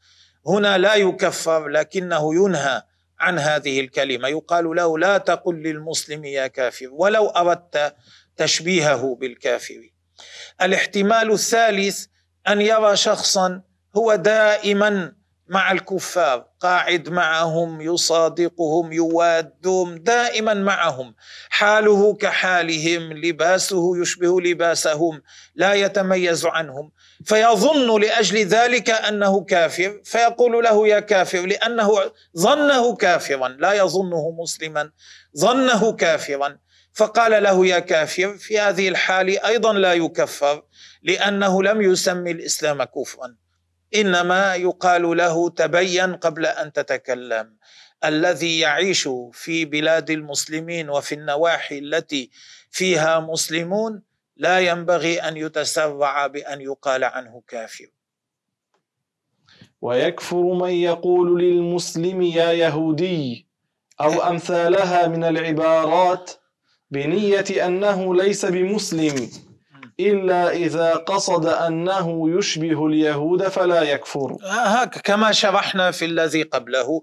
[0.48, 2.82] هنا لا يكفر لكنه ينهى
[3.20, 4.28] عن هذه الكلمة.
[4.28, 7.96] يقال له لا تقل للمسلم يا كافر ولو أردت
[8.38, 9.92] تشبيهه بالكافر.
[10.62, 12.06] الاحتمال الثالث
[12.48, 13.62] أن يرى شخصا
[13.98, 15.17] هو دائما
[15.50, 21.16] مع الكفار قاعد معهم يصادقهم يوادهم دائما معهم.
[21.50, 25.22] حاله كحالهم لباسه يشبه لباسهم
[25.56, 26.92] لا يتميز عنهم.
[27.26, 31.92] فيظن لأجل ذلك أنه كافر فيقول له يا كافر لأنه
[32.38, 34.92] ظنه كافرا لا يظنه مسلما
[35.38, 36.58] ظنه كافرا.
[36.94, 40.64] فقال له يا كافر في هذه الحال أيضا لا يكفر
[41.04, 43.47] لأنه لم يسمي الإسلام كفرا.
[43.96, 47.58] إنما يقال له تبين قبل أن تتكلم.
[48.06, 52.30] الذي يعيش في بلاد المسلمين وفي النواحي التي
[52.72, 54.02] فيها مسلمون
[54.38, 57.88] لا ينبغي أن يتسرع بأن يقال عنه كافر.
[59.82, 63.48] ويكفر من يقول للمسلم يا يهودي
[64.02, 66.32] أو أمثالها من العبارات
[66.92, 69.47] بنية أنه ليس بمسلم.
[70.00, 74.38] إلا إذا قصد أنه يشبه اليهود فلا يكفر.
[74.44, 77.02] هك كما شرحنا في الذي قبله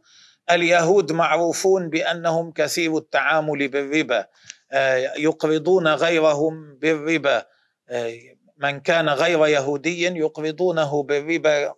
[0.50, 4.26] اليهود معروفون بأنهم كثير التعامل بالربا
[4.72, 7.44] آه، يقرضون غيرهم بالربا
[7.88, 8.12] آه،
[8.58, 11.74] من كان غير يهودي يقرضونه بالربا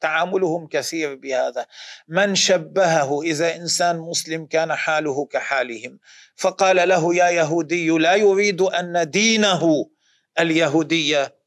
[0.00, 1.66] تعاملهم كثير بهذا.
[2.08, 5.98] من شبهه إذا إنسان مسلم كان حاله كحالهم.
[6.36, 9.86] فقال له يا يهودي لا يريد أن دينه
[10.38, 11.40] اليهودية.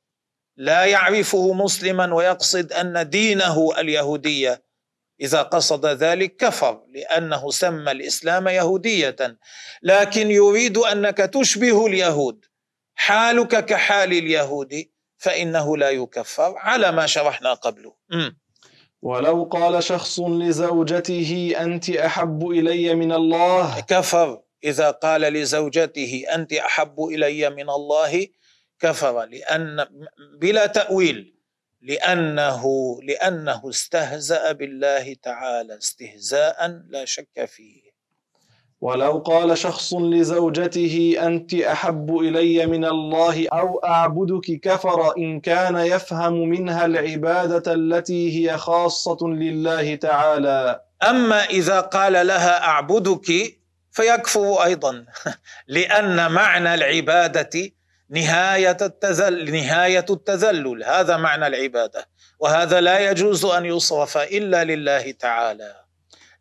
[0.57, 4.63] لا يعرفه مسلما ويقصد أن دينه اليهودية.
[5.21, 9.15] إذا قصد ذلك كفر لأنه سمى الإسلام يهودية.
[9.83, 12.45] لكن يريد أنك تشبه اليهود.
[12.95, 14.85] حالك كحال اليهود
[15.17, 17.93] فإنه لا يكفر على ما شرحنا قبله.
[19.01, 23.79] ولو قال شخص لزوجته أنت أحب إلي من الله.
[23.79, 24.41] كفر.
[24.63, 28.27] إذا قال لزوجته أنت أحب إلي من الله
[28.83, 29.85] كفر لأن
[30.39, 31.33] بلا تأويل
[31.81, 32.63] لأنه
[33.03, 37.83] لأنه استهزأ بالله تعالى استهزاء لا شك فيه.
[38.81, 46.33] ولو قال شخص لزوجته أنت أحب إلي من الله أو أعبدك كفر إن كان يفهم
[46.49, 50.81] منها العبادة التي هي خاصة لله تعالى.
[51.09, 53.57] أما إذا قال لها أعبدك
[53.91, 55.05] فيكفر أيضا
[55.67, 57.71] لأن معنى العبادة
[58.13, 62.07] نهاية التذل نهاية التذلل هذا معنى العبادة.
[62.39, 65.75] وهذا لا يجوز أن يصرف إلا لله تعالى.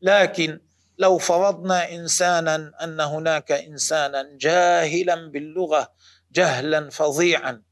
[0.02, 0.60] لكن
[0.98, 5.92] لو فرضنا إنسانا أن هناك إنسانا جاهلا باللغة
[6.32, 7.62] جهلا فظيعا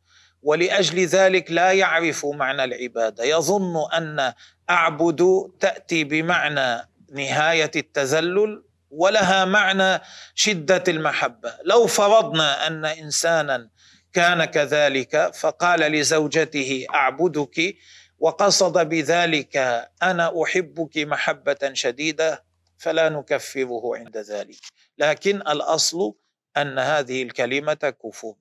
[0.43, 4.33] ولأجل ذلك لا يعرف معنى العبادة يظن أن
[4.71, 10.01] أعبد تأتي بمعنى نهاية التذلل ولها معنى
[10.35, 11.55] شدة المحبة.
[11.65, 13.69] لو فرضنا أن إنسانا
[14.13, 17.77] كان كذلك فقال لزوجته أعبدك.
[18.21, 19.57] وقصد بذلك
[20.03, 22.45] أنا أحبك محبة شديدة
[22.79, 24.61] فلا نكفره عند ذلك.
[24.99, 26.15] لكن الأصل
[26.57, 28.35] أن هذه الكلمة كفر.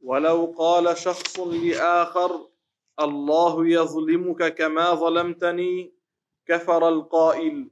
[0.00, 2.48] ولو قال شخص لآخر
[3.00, 5.92] الله يظلمك كما ظلمتني
[6.46, 7.70] كفر القائل.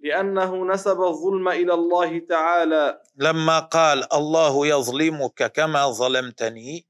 [0.00, 3.02] لأنه نسب الظلم إلى الله تعالى.
[3.16, 6.86] لما قال الله يظلمك كما ظلمتني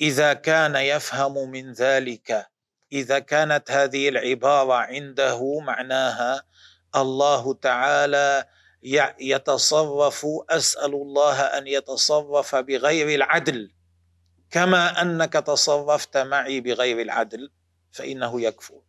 [0.00, 2.46] إذا كان يفهم من ذلك
[2.92, 6.42] إذا كانت هذه العبارة عنده معناها
[6.96, 8.44] الله تعالى
[9.20, 13.70] يتصرف أسأل الله أن يتصرف بغير العدل.
[14.50, 17.50] كما أنك تصرفت معي بغير العدل
[17.92, 18.80] فإنه يكفر.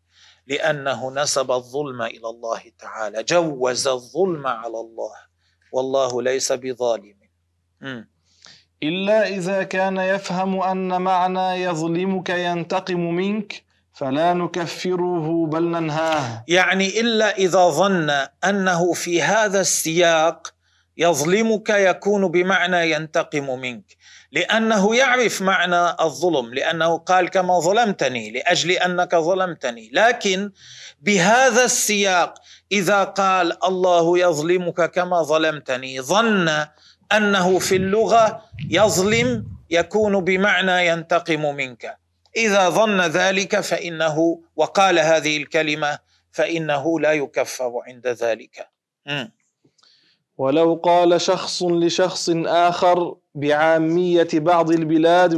[0.47, 5.15] لأنه نسب الظلم إلى الله تعالى جوز الظلم على الله.
[5.71, 7.15] والله ليس بظالم.
[8.83, 13.63] إلا إذا كان يفهم أن معنى يظلمك ينتقم منك
[13.93, 16.43] فلا نكفره بل ننهاه.
[16.47, 18.09] يعني إلا إذا ظن
[18.43, 20.53] أنه في هذا السياق
[20.97, 23.97] يظلمك يكون بمعنى ينتقم منك.
[24.31, 29.89] لأنه يعرف معنى الظلم لأنه قال كما ظلمتني لأجل أنك ظلمتني.
[29.93, 30.51] لكن
[31.01, 32.33] بهذا السياق
[32.71, 36.49] إذا قال الله يظلمك كما ظلمتني ظن
[37.11, 41.97] أنه في اللغة يظلم يكون بمعنى ينتقم منك.
[42.35, 45.99] إذا ظن ذلك فإنه وقال هذه الكلمة
[46.31, 48.69] فإنه لا يكفر عند ذلك.
[49.05, 49.25] م.
[50.41, 55.33] ولو قال شخص لشخص آخر بعامية بعض البلاد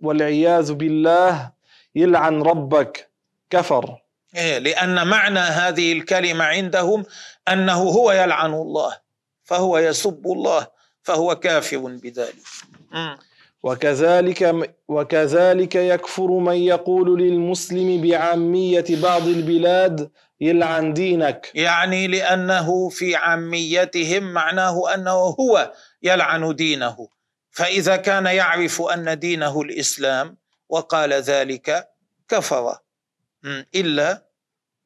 [0.00, 1.52] والعياذ بالله
[1.94, 3.10] يلعن ربك.
[3.50, 3.96] كفر.
[4.36, 7.04] إيه لأن معنى هذه الكلمة عندهم
[7.48, 8.96] أنه هو يلعن الله
[9.44, 10.66] فهو يسب الله
[11.02, 12.46] فهو كافر بذلك.
[13.62, 14.54] وكذلك
[14.88, 21.50] وكذلك يكفر من يقول للمسلم بعامية بعض البلاد يلعن دينك.
[21.54, 27.08] يعني لأنه في عاميتهم معناه أنه هو يلعن دينه.
[27.50, 30.36] فإذا كان يعرف أن دينه الإسلام
[30.68, 31.88] وقال ذلك
[32.28, 32.78] كفر.
[33.74, 34.28] إلا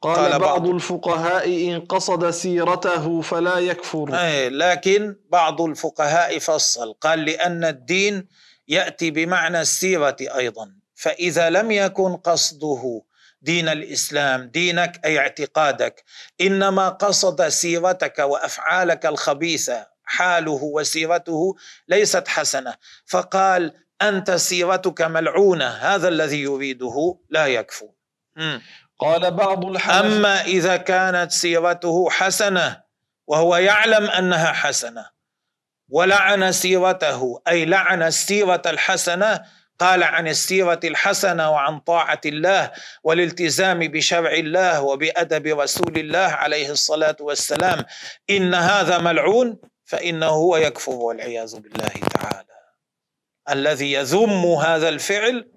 [0.03, 0.69] قال, قال بعض.
[0.69, 4.15] الفقهاء إن قصد سيرته فلا يكفر.
[4.15, 6.93] أي لكن بعض الفقهاء فصل.
[6.93, 8.29] قال لأن الدين
[8.73, 10.73] يأتي بمعنى السيرة أيضا.
[10.95, 13.03] فإذا لم يكن قصده
[13.43, 16.05] دين الإسلام دينك أي اعتقادك
[16.41, 21.57] إنما قصد سيرتك وأفعالك الخبيثة حاله وسيرته
[21.89, 22.75] ليست حسنة.
[23.07, 27.89] فقال أنت سيرتك ملعونة هذا الذي يريده لا يكفو.
[28.99, 32.83] قال بعض الحنف أما إذا كانت سيرته حسنة
[33.27, 35.07] وهو يعلم أنها حسنة
[35.93, 39.43] ولعن سيرته أي لعن السيرة الحسنة
[39.79, 42.71] قال عن السيرة الحسنة وعن طاعة الله
[43.05, 47.85] والالتزام بشرع الله وبأدب رسول الله عليه الصلاة والسلام.
[48.31, 52.57] إن هذا ملعون فإنه هو يكفر والعياذ بالله تعالى.
[53.51, 55.51] الذي يذم هذا الفعل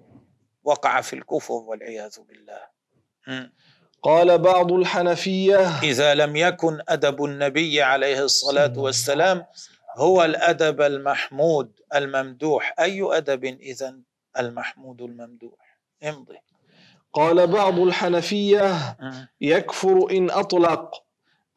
[0.64, 2.60] وقع في الكفر والعياذ بالله.
[4.02, 9.46] قال بعض الحنفية إذا لم يكن أدب النبي عليه الصلاة والسلام
[9.96, 12.74] هو الأدب المحمود الممدوح.
[12.80, 14.02] أي أدب إذن
[14.38, 16.36] المحمود الممدوح؟ امضي.
[17.12, 18.96] قال بعض الحنفية
[19.40, 20.90] يكفر إن أطلق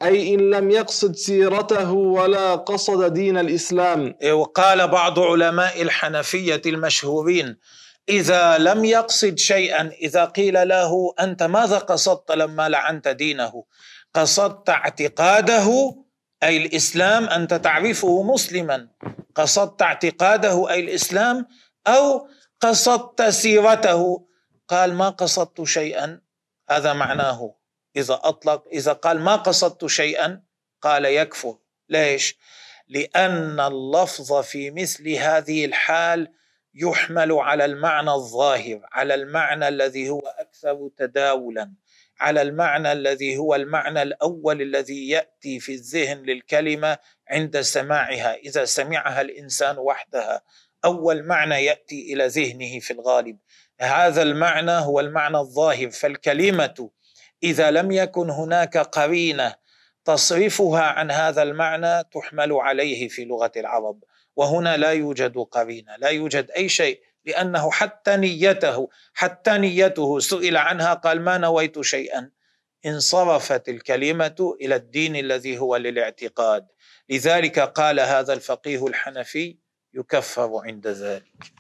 [0.02, 4.16] أي إن لم يقصد سيرته ولا قصد دين الإسلام.
[4.22, 7.58] إيه، وقال بعض علماء الحنفية المشهورين
[8.10, 13.64] إذا لم يقصد شيئا إذا قيل له أنت ماذا قصدت لما لعنت دينه؟
[14.14, 15.96] قصدت اعتقاده
[16.44, 18.88] أي الإسلام أنت تعرفه مسلما.
[19.36, 21.48] قصدت اعتقاده أي الإسلام
[21.88, 22.28] أو
[22.62, 24.28] قصدت سيرته.
[24.68, 26.22] قال ما قصدت شيئا.
[26.70, 27.56] هذا معناه.
[27.96, 30.44] إذا أطلق إذا قال ما قصدت شيئا
[30.82, 31.58] قال يكفر.
[31.90, 32.38] ليش؟
[32.88, 36.28] لأن اللفظ في مثل هذه الحال
[36.74, 41.74] يحمل على المعنى الظاهر على المعنى الذي هو أكثر تداولا.
[42.20, 46.98] على المعنى الذي هو المعنى الأول الذي يأتي في الذهن للكلمة
[47.30, 50.42] عند سماعها إذا سمعها الإنسان وحدها.
[50.86, 53.38] أول معنى يأتي إلى ذهنه في الغالب.
[53.82, 56.90] هذا المعنى هو المعنى الظاهر فالكلمة
[57.44, 59.56] إذا لم يكن هناك قرينة
[60.06, 64.04] تصرفها عن هذا المعنى تحمل عليه في لغة العرب.
[64.36, 67.02] وهنا لا يوجد قرينة لا يوجد أي شيء.
[67.26, 72.32] لأنه حتى نيته حتى نيته سئل عنها قال ما نويت شيئا؟
[72.86, 76.68] انصرفت الكلمة إلى الدين الذي هو للاعتقاد.
[77.10, 79.58] لذلك قال هذا الفقيه الحنفي
[79.94, 81.54] يكفر عند ذلك.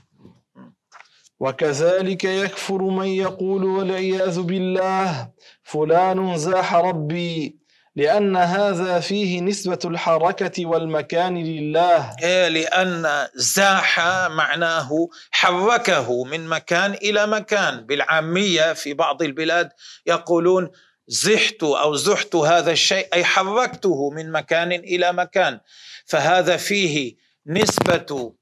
[1.39, 5.31] وكذلك يكفر من يقول والعياذ بالله
[5.63, 7.58] فلان زاح ربي.
[7.95, 12.15] لأن هذا فيه نسبة الحركة والمكان لله.
[12.23, 14.89] إيه لأن زاح معناه
[15.31, 17.85] حركه من مكان إلى مكان.
[17.85, 19.69] بالعامية في بعض البلاد
[20.05, 20.69] يقولون
[21.07, 25.59] زحت أو زحت هذا الشيء أي حركته من مكان إلى مكان.
[26.05, 27.15] فهذا فيه
[27.47, 28.33] نسبة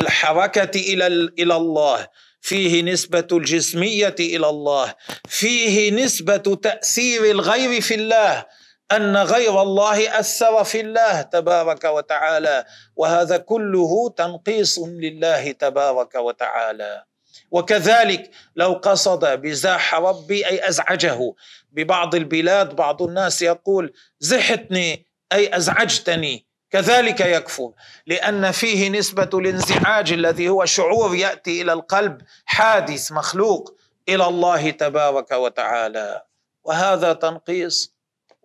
[0.00, 1.06] الحركة إلى
[1.38, 2.06] إلى الله.
[2.40, 4.94] فيه نسبة الجسمية إلى الله.
[5.28, 8.59] فيه نسبة تأثير الغير في الله.
[8.92, 12.64] أن غير الله أثر في الله تبارك وتعالى
[12.96, 17.04] وهذا كله تنقيص لله تبارك وتعالى.
[17.50, 21.34] وكذلك لو قصد بزاح ربي أي أزعجه.
[21.72, 26.46] ببعض البلاد بعض الناس يقول زحتني أي أزعجتني.
[26.70, 27.72] كذلك يكفر
[28.06, 33.76] لأن فيه نسبة الانزعاج الذي هو شعور يأتي إلى القلب حادث مخلوق
[34.08, 36.22] إلى الله تبارك وتعالى.
[36.64, 37.99] وهذا تنقيص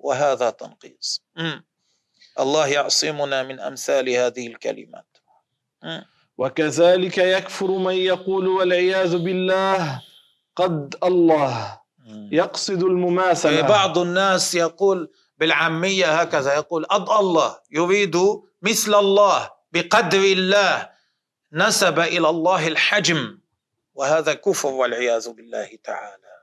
[0.05, 1.23] وهذا تنقيص.
[2.39, 5.11] الله يعصمنا من أمثال هذه الكلمات.
[6.37, 10.01] وكذلك يكفر من يقول والعياذ بالله
[10.55, 11.81] قد الله.
[12.31, 13.61] يقصد المماثلة.
[13.61, 18.15] بعض الناس يقول بالعامية هكذا يقول أض الله يريد
[18.61, 20.89] مثل الله بقدر الله
[21.51, 23.39] نسب إلى الله الحجم.
[23.95, 26.33] وهذا كفر والعياذ بالله تعالى.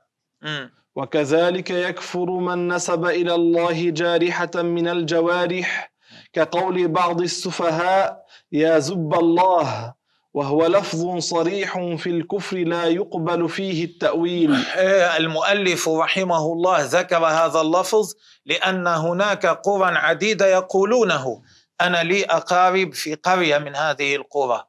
[0.95, 5.93] وكذلك يكفر من نسب إلى الله جارحة من الجوارح
[6.33, 9.93] كقول بعض السفهاء يا زب الله
[10.33, 14.55] وهو لفظ صريح في الكفر لا يقبل فيه التأويل.
[15.19, 18.13] المؤلف رحمه الله ذكر هذا اللفظ
[18.45, 21.41] لأن هناك قرى عديدة يقولونه.
[21.81, 24.63] أنا لي أقارب في قرية من هذه القرى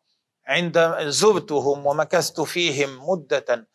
[0.47, 3.68] عند زرتهم ومكثت فيهم مدة.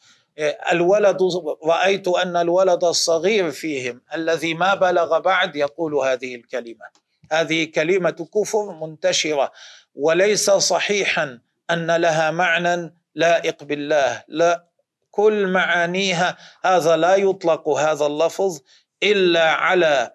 [0.72, 1.18] الولد
[1.66, 6.86] رأيت أن الولد الصغير فيهم الذي ما بلغ بعد يقول هذه الكلمة.
[7.32, 9.52] هذه كلمة كفر منتشرة
[9.96, 11.40] وليس صحيحا
[11.72, 14.24] أن لها معنى لائق بالله.
[14.28, 14.66] لا
[15.12, 18.60] كل معانيها هذا لا يطلق هذا اللفظ
[19.04, 20.14] إلا على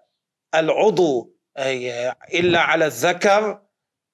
[0.55, 1.35] العضو
[2.35, 3.61] إلا على الذكر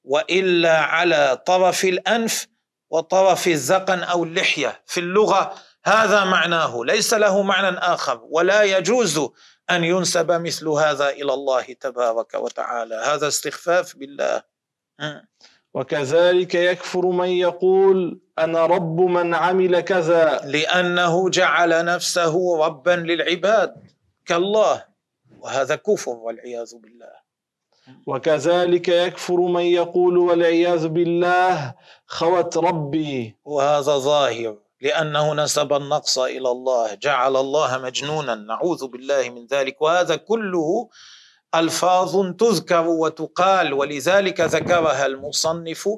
[0.04, 2.46] وإلا على طرف الأنف
[2.90, 4.82] وطرف الذقن أو اللحية.
[4.86, 5.54] في اللغة
[5.84, 9.20] هذا معناه ليس له معنى آخر ولا يجوز
[9.70, 12.94] أن ينسب مثل هذا إلى الله تبارك وتعالى.
[12.94, 14.42] هذا استخفاف بالله.
[15.74, 20.40] وكذلك يكفر من يقول أنا رب من عمل كذا.
[20.44, 23.74] لأنه جعل نفسه ربا للعباد
[24.26, 24.84] كالله.
[25.40, 27.20] وهذا كفر والعياذ بالله.
[28.06, 31.74] وكذلك يكفر من يقول والعياذ بالله
[32.06, 33.36] خوت ربي.
[33.44, 34.56] وهذا ظاهر.
[34.80, 38.34] لأنه نسب النقص إلى الله جعل الله مجنونا.
[38.34, 39.82] نعوذ بالله من ذلك.
[39.82, 40.88] وهذا كله
[41.54, 45.88] ألفاظ تذكر وتقال ولذلك ذكرها المصنف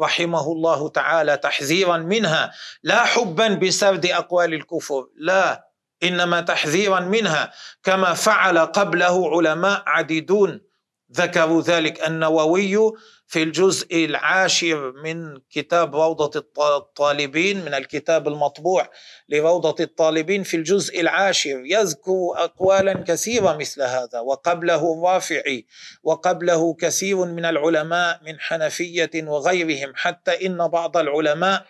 [0.00, 2.52] رحمه الله تعالى تحذيرا منها.
[2.82, 5.68] لا حبا بسرد أقوال الكفر لا
[6.02, 7.52] إنما تحذيرا منها.
[7.82, 10.71] كما فعل قبله علماء عديدون.
[11.14, 12.92] ذكروا ذلك النووي
[13.26, 18.90] في الجزء العاشر من كتاب روضة الطالبين من الكتاب المطبوع
[19.28, 21.62] لروضة الطالبين في الجزء العاشر.
[21.64, 25.66] يذكر أقوالا كثيرة مثل هذا وقبله الرافعي
[26.02, 31.66] وقبله كثير من العلماء من حنفية وغيرهم حتى إن بعض العلماء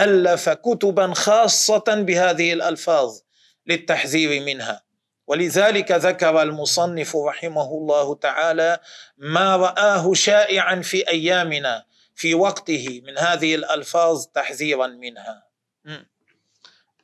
[0.00, 3.18] ألف كتبا خاصة بهذه الألفاظ
[3.66, 4.91] للتحذير منها.
[5.26, 8.78] ولذلك ذكر المصنف رحمه الله تعالى
[9.16, 15.46] ما رآه شائعا في أيامنا في وقته من هذه الألفاظ تحذيرا منها.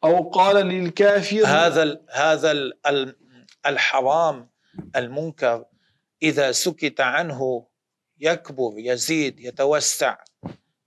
[0.04, 2.72] أو قال للكافر هذا هذا
[3.66, 4.50] الحرام
[4.96, 5.64] المنكر
[6.22, 7.66] إذا سكت عنه
[8.20, 10.16] يكبر يزيد يتوسع.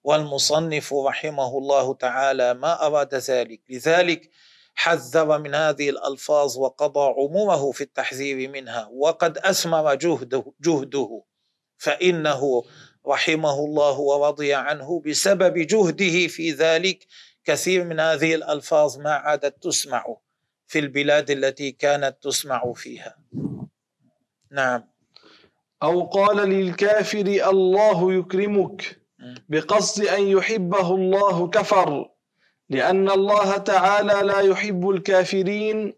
[0.03, 3.61] والمصنف رحمه الله تعالى ما أراد ذلك.
[3.69, 4.29] لذلك
[4.75, 11.23] حذر من هذه الألفاظ وقضى عمره في التحذير منها وقد أثمر جهده, جهده.
[11.77, 12.63] فإنه
[13.07, 17.07] رحمه الله ورضي عنه بسبب جهده في ذلك
[17.43, 20.05] كثير من هذه الألفاظ ما عادت تسمع
[20.67, 23.17] في البلاد التي كانت تسمع فيها.
[24.51, 24.83] نعم.
[25.83, 29.01] أو قال للكافر الله يكرمك
[29.49, 32.09] بقصد أن يحبه الله كفر.
[32.71, 35.93] لأن الله تعالى لا يحب الكافرين.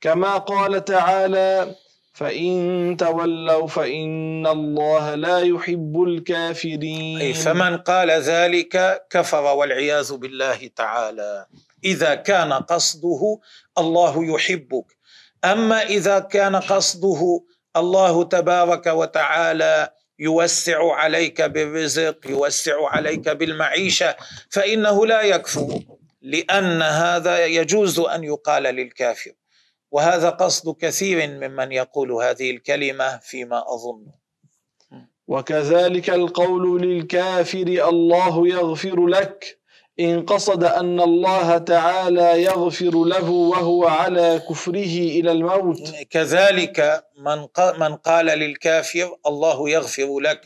[0.00, 1.74] كما قال تعالى
[2.12, 7.20] فإن تولوا فإن الله لا يحب الكافرين.
[7.20, 11.46] أي فمن قال ذلك كفر والعياذ بالله تعالى.
[11.84, 13.40] إذا كان قصده
[13.78, 14.88] الله يحبك.
[15.44, 17.20] أما إذا كان قصده
[17.76, 24.16] الله تبارك وتعالى يوسع عليك بالرزق يوسع عليك بالمعيشة
[24.50, 25.97] فإنه لا يكفر.
[26.34, 29.32] لأن هذا يجوز أن يقال للكافر.
[29.90, 34.06] وهذا قصد كثير ممن يقول هذه الكلمة فيما أظن.
[35.28, 39.58] وكذلك القول للكافر الله يغفر لك
[40.00, 45.94] إن قصد أن الله تعالى يغفر له وهو على كفره إلى الموت.
[46.10, 47.38] كذلك من,
[47.78, 50.40] من قال للكافر الله يغفر لك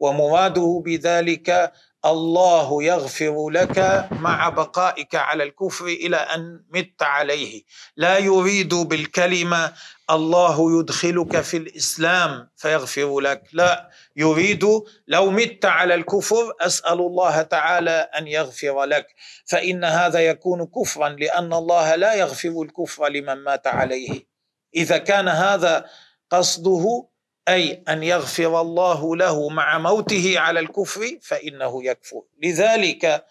[0.00, 1.72] ومراده بذلك
[2.06, 7.62] الله يغفر لك مع بقائك على الكفر إلى أن مت عليه.
[7.96, 9.72] لا يريد بالكلمة
[10.10, 13.42] الله يدخلك في الإسلام فيغفر لك.
[13.52, 14.64] لا يريد
[15.08, 19.06] لو مت على الكفر أسأل الله تعالى أن يغفر لك.
[19.46, 24.26] فإن هذا يكون كفرا لأن الله لا يغفر الكفر لمن مات عليه.
[24.74, 25.84] إذا كان هذا
[26.30, 27.08] قصده
[27.48, 32.22] أي أن يغفر الله له مع موته على الكفر فإنه يكفر.
[32.42, 33.24] لذلك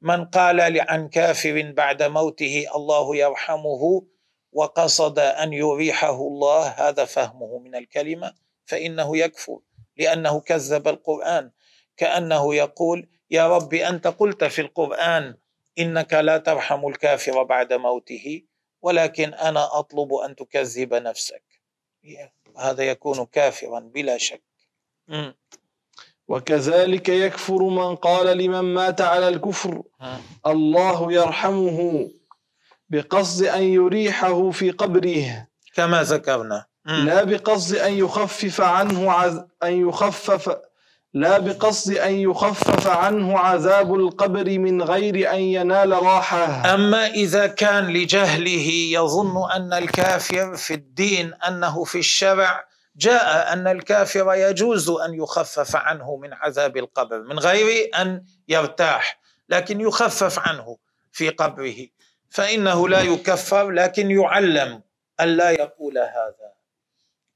[0.00, 4.02] من قال عن كافر بعد موته الله يرحمه
[4.52, 9.58] وقصد أن يريحه الله هذا فهمه من الكلمة فإنه يكفر.
[9.96, 11.50] لأنه كذب القرآن
[11.96, 15.34] كأنه يقول يا رب أنت قلت في القرآن
[15.78, 18.42] إنك لا ترحم الكافر بعد موته
[18.82, 21.42] ولكن أنا أطلب أن تكذب نفسك.
[22.58, 24.42] هذا يكون كافرا بلا شك.
[26.28, 29.82] وكذلك يكفر من قال لمن مات على الكفر.
[30.46, 32.10] الله يرحمه
[32.88, 35.48] بقصد أن يريحه في قبره.
[35.74, 36.66] كما ذكرنا.
[36.84, 40.56] لا بقصد أن يخفف عنه عز أن يخفف
[41.14, 46.74] لا بقصد أن يخفف عنه عذاب القبر من غير أن ينال راحة.
[46.74, 52.64] أما إذا كان لجهله يظن أن الكافر في الدين أنه في الشرع
[52.96, 59.80] جاء أن الكافر يجوز أن يخفف عنه من عذاب القبر من غير أن يرتاح لكن
[59.80, 60.76] يخفف عنه
[61.12, 61.76] في قبره.
[62.30, 64.82] فإنه لا يكفر لكن يعلم
[65.20, 66.52] ألا يقول هذا.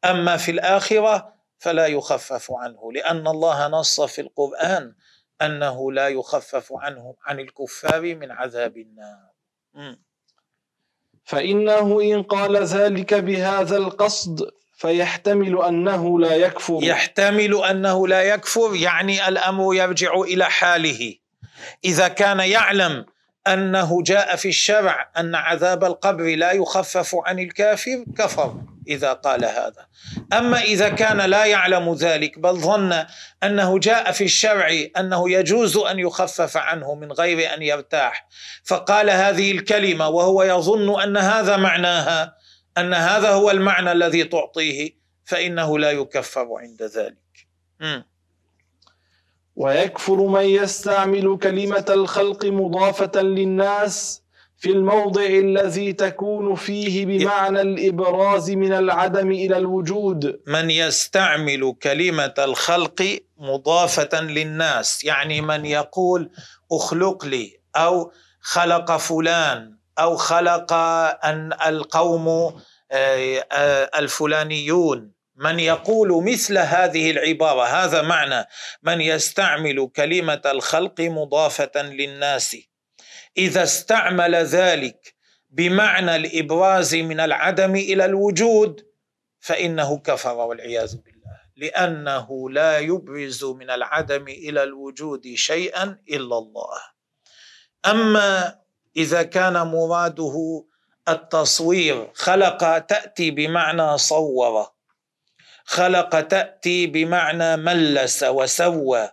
[0.04, 4.94] أما في الآخرة فلا يخفف عنه لأن الله نص في القرآن
[5.42, 9.96] أنه لا يخفف عنه عن الكفار من عذاب النار.
[11.24, 16.78] فإنه إن قال ذلك بهذا القصد فيحتمل أنه لا يكفر.
[16.82, 21.14] يحتمل أنه لا يكفر يعني الأمر يرجع إلى حاله.
[21.84, 23.06] إذا كان يعلم
[23.46, 28.54] أنه جاء في الشرع أن عذاب القبر لا يخفف عن الكافر كفر
[28.88, 29.86] إذا قال هذا
[30.32, 33.04] أما إذا كان لا يعلم ذلك بل ظن
[33.42, 34.68] أنه جاء في الشرع
[34.98, 38.28] أنه يجوز أن يخفف عنه من غير أن يرتاح
[38.64, 42.36] فقال هذه الكلمة وهو يظن أن هذا معناها
[42.78, 44.90] أن هذا هو المعنى الذي تعطيه
[45.24, 47.46] فإنه لا يكفر عند ذلك
[47.80, 48.02] م.
[49.56, 54.22] ويكفر من يستعمل كلمة الخلق مضافة للناس
[54.58, 60.40] في الموضع الذي تكون فيه بمعنى الإبراز من العدم إلى الوجود.
[60.46, 66.30] من يستعمل كلمة الخلق مضافة للناس يعني من يقول
[66.72, 75.15] اخلق لي أو خلق فلان أو خلق أن القوم آه، آه، الفلانيون.
[75.36, 78.46] من يقول مثل هذه العبارة هذا معنى
[78.82, 82.56] من يستعمل كلمة الخلق مضافة للناس.
[83.38, 85.14] إذا استعمل ذلك
[85.50, 88.86] بمعنى الإبراز من العدم إلى الوجود
[89.40, 91.36] فإنه كفر والعياذ بالله.
[91.56, 96.80] لأنه لا يبرز من العدم إلى الوجود شيئا إلا الله.
[97.86, 98.58] أما
[98.96, 100.64] إذا كان مراده
[101.08, 104.75] التصوير خلق تأتي بمعنى صور
[105.66, 109.10] خلق تأتي بمعنى ملس وسوى.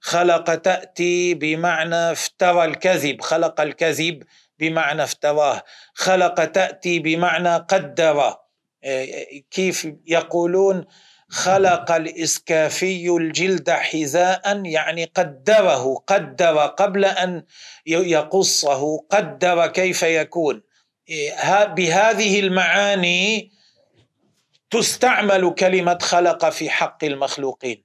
[0.00, 3.20] خلق تأتي بمعنى افترى الكذب.
[3.20, 4.22] خلق الكذب
[4.58, 5.62] بمعنى افتراه.
[5.94, 8.36] خلق تأتي بمعنى قدر.
[9.50, 10.84] كيف يقولون؟
[11.30, 17.44] خلق الإسكافي الجلد حذاء يعني قدره قدر قبل أن
[17.86, 20.62] يقصه قدر كيف يكون.
[21.76, 23.52] بهذه المعاني
[24.70, 27.84] تستعمل كلمة خلق في حق المخلوقين.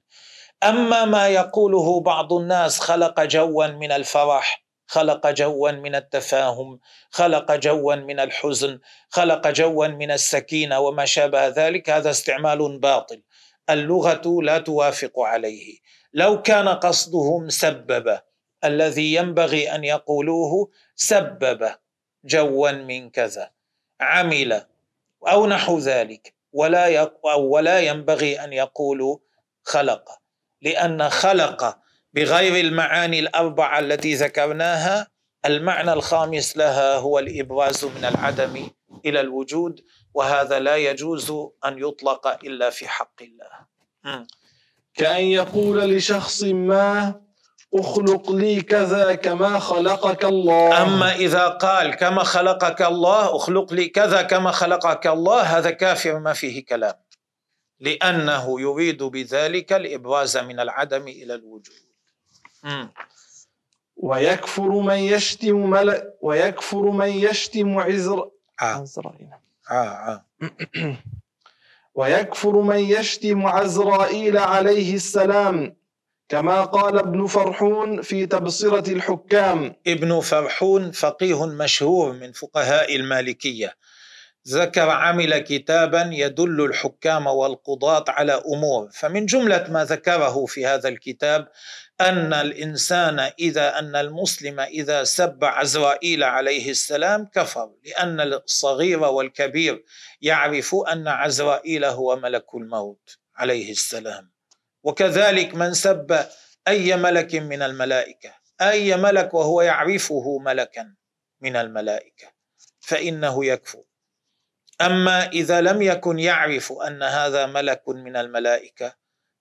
[0.62, 6.80] أما ما يقوله بعض الناس خلق جوا من الفرح خلق جوا من التفاهم
[7.10, 8.80] خلق جوا من الحزن
[9.10, 13.22] خلق جوا من السكينة وما شابه ذلك هذا استعمال باطل.
[13.70, 15.78] اللغة لا توافق عليه.
[16.12, 18.18] لو كان قصدهم سبب
[18.64, 21.70] الذي ينبغي أن يقولوه سبب
[22.24, 23.50] جوا من كذا.
[24.00, 24.66] عمل
[25.28, 26.35] أو نحو ذلك.
[26.56, 29.18] ولا ولا ينبغي أن يقولوا
[29.62, 30.08] خلق
[30.62, 31.78] لأن خلق
[32.12, 35.06] بغير المعاني الأربعة التي ذكرناها
[35.46, 38.68] المعنى الخامس لها هو الإبراز من العدم
[39.06, 39.80] إلى الوجود
[40.14, 41.30] وهذا لا يجوز
[41.64, 43.66] أن يطلق إلا في حق الله.
[44.94, 47.20] كأن يقول لشخص ما
[47.80, 54.22] أخلق لي كذا كما خلقك الله أما إذا قال كما خلقك الله أخلق لي كذا
[54.22, 56.94] كما خلقك الله هذا كافر ما فيه كلام
[57.80, 61.68] لأنه يريد بذلك الإبراز من العدم إلى الوجود
[62.64, 62.86] م.
[63.96, 68.30] ويكفر من يشتم ملك ويكفر من يشتم عزر
[68.62, 68.84] آه.
[69.70, 69.74] آه.
[69.74, 70.24] آه.
[71.94, 75.76] ويكفر من يشتم عزرائيل عليه السلام
[76.28, 79.74] كما قال ابن فرحون في تبصرة الحكام.
[79.86, 83.76] ابن فرحون فقيه مشهور من فقهاء المالكية.
[84.48, 88.88] ذكر عمل كتابا يدل الحكام والقضاة على أمور.
[88.92, 91.48] فمن جملة ما ذكره في هذا الكتاب
[92.00, 99.84] أن الإنسان إذا أن المسلم إذا سب عزرائيل عليه السلام كفر لأن الصغير والكبير
[100.22, 104.35] يعرف أن عزرائيل هو ملك الموت عليه السلام.
[104.86, 106.26] وكذلك من سب
[106.68, 108.30] أي ملك من الملائكة
[108.60, 110.94] أي ملك وهو يعرفه ملكا
[111.40, 112.26] من الملائكة
[112.80, 113.82] فإنه يكفر.
[114.80, 118.94] أما إذا لم يكن يعرف أن هذا ملك من الملائكة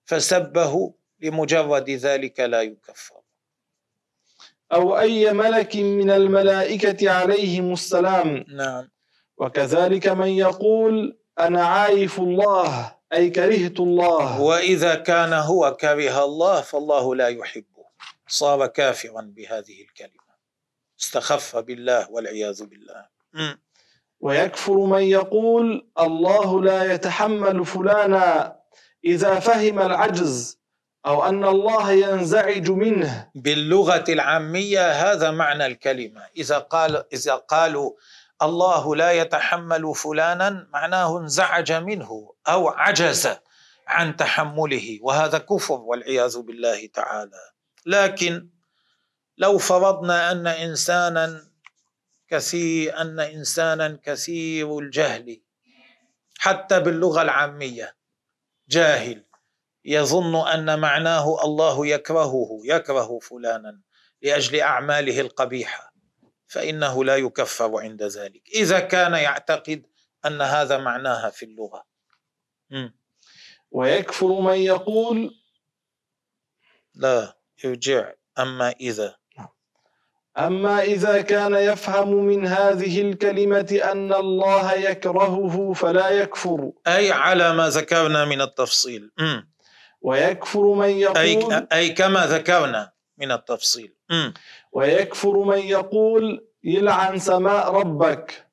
[0.05, 3.15] فسبه لمجرد ذلك لا يكفر.
[4.73, 8.45] أو أي ملك من الملائكة عليهم السلام.
[8.47, 8.89] نعم.
[9.37, 12.95] وكذلك من يقول أنا عايف الله.
[13.15, 14.41] أي كرهت الله.
[14.41, 17.85] وإذا كان هو كره الله فالله لا يحبه.
[18.27, 20.25] صار كافرا بهذه الكلمة.
[20.99, 23.05] استخف بالله والعياذ بالله.
[23.33, 23.53] م.
[24.19, 28.55] ويكفر من يقول الله لا يتحمل فلانا
[29.05, 30.59] إذا فهم العجز
[31.05, 33.29] أو أن الله ينزعج منه.
[33.35, 36.21] باللغة العامية هذا معنى الكلمة.
[36.37, 37.91] إذا قال إذا قالوا
[38.41, 43.29] الله لا يتحمل فلانا معناه انزعج منه أو عجز
[43.87, 47.51] عن تحمله وهذا كفر والعياذ بالله تعالى.
[47.85, 48.49] لكن
[49.37, 51.47] لو فرضنا أن إنسانا
[52.27, 55.41] كثير أن إنسانا كثير الجهل
[56.37, 57.95] حتى باللغة العامية
[58.69, 59.25] جاهل
[59.85, 63.81] يظن أن معناه الله يكرهه يكره فلانا
[64.21, 65.94] لأجل أعماله القبيحة.
[66.47, 68.41] فإنه لا يكفر عند ذلك.
[68.55, 69.85] إذا كان يعتقد
[70.25, 71.83] أن هذا معناها في اللغة.
[72.69, 72.89] م.
[73.71, 75.31] ويكفر من يقول
[76.95, 77.33] لا
[77.63, 79.15] يرجع أما إذا.
[80.37, 86.71] أما إذا كان يفهم من هذه الكلمة أن الله يكرهه فلا يكفر.
[86.87, 89.11] أي على ما ذكرنا من التفصيل.
[89.19, 89.41] م.
[90.01, 92.94] ويكفر من يقول أي أي كما ذكرنا.
[93.17, 93.93] من التفصيل.
[94.09, 94.31] م.
[94.71, 98.45] ويكفر من يقول يلعن سماء ربك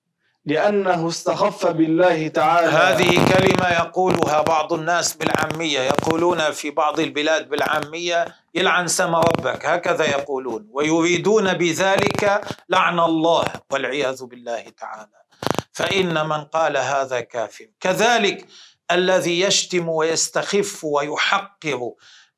[0.45, 2.67] لأنه استخف بالله تعالى.
[2.69, 10.05] هذه كلمة يقولها بعض الناس بالعامية يقولون في بعض البلاد بالعامية يلعن سما ربك هكذا
[10.11, 15.23] يقولون ويريدون بذلك لعن الله والعياذ بالله تعالى.
[15.73, 18.47] فإن من قال هذا كافر كذلك
[18.91, 21.93] الذي يشتم ويستخف ويحقر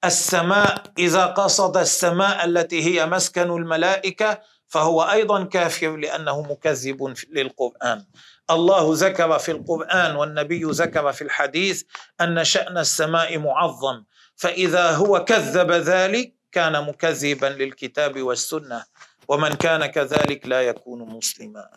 [0.05, 8.05] السماء إذا قصد السماء التي هي مسكن الملائكة فهو أيضا كافر لأنه مكذب للقرآن
[8.51, 11.83] الله ذكر في القرآن والنبي ذكر في الحديث
[12.21, 14.05] أن شأن السماء معظم
[14.37, 18.85] فإذا هو كذب ذلك كان مكذبا للكتاب والسنة
[19.29, 21.69] ومن كان كذلك لا يكون مسلما.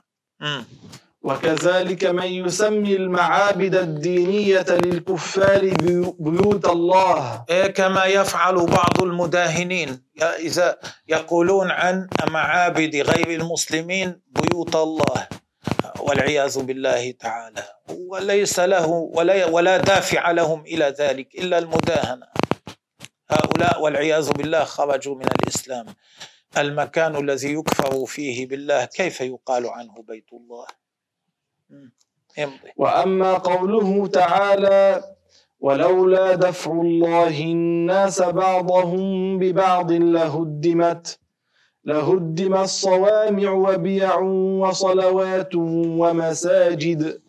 [1.21, 7.45] وكذلك من يسمي المعابد الدينية للكفار بيو- بيوت الله.
[7.49, 10.03] إيه كما يفعل بعض المداهنين.
[10.21, 15.27] إذا يقولون عن معابد غير المسلمين بيوت الله.
[15.99, 17.63] والعياذ بالله تعالى.
[17.89, 22.27] وليس له ولا, ولا دافع لهم إلى ذلك إلا المداهنة.
[23.31, 25.85] هؤلاء والعياذ بالله خرجوا من الإسلام.
[26.57, 30.67] المكان الذي يكفر فيه بالله كيف يقال عنه بيت الله؟
[32.77, 35.03] وأما قوله تعالى
[35.59, 41.19] ولولا دفع الله الناس بعضهم ببعض لهدمت
[41.85, 44.15] لهدمت صوامع وبيع
[44.61, 47.21] وصلوات ومساجد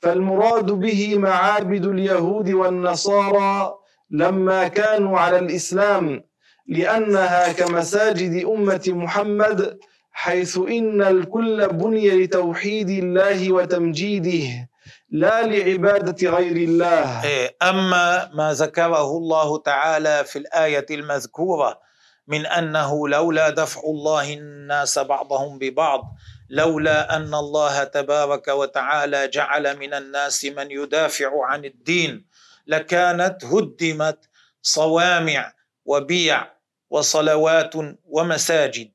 [0.00, 3.74] فالمراد به معابد اليهود والنصارى
[4.10, 6.24] لما كانوا على الإسلام
[6.66, 9.78] لأنها كمساجد أمة محمد
[10.12, 14.68] حيث إن الكل بني لتوحيد الله وتمجيده
[15.10, 17.24] لا لعبادة غير الله.
[17.24, 21.80] إيه، أما ما ذكره الله تعالى في الآية المذكورة
[22.26, 26.14] من أنه لولا دفع الله الناس بعضهم ببعض
[26.50, 32.26] لولا أن الله تبارك وتعالى جعل من الناس من يدافع عن الدين
[32.66, 34.18] لكانت هدمت
[34.62, 35.52] صوامع
[35.84, 36.52] وبيع
[36.90, 38.90] وصلوات ومساجد.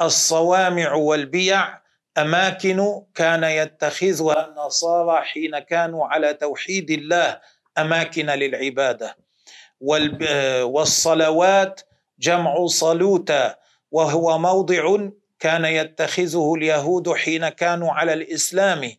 [0.00, 1.80] الصوامع والبيع
[2.18, 7.40] أماكن كان يتخذها النصارى حين كانوا على توحيد الله
[7.78, 9.16] أماكن للعبادة.
[10.62, 11.80] والصلوات
[12.18, 13.56] جمع صلوتا
[13.90, 14.98] وهو موضع
[15.38, 18.92] كان يتخذه اليهود حين كانوا على الإسلام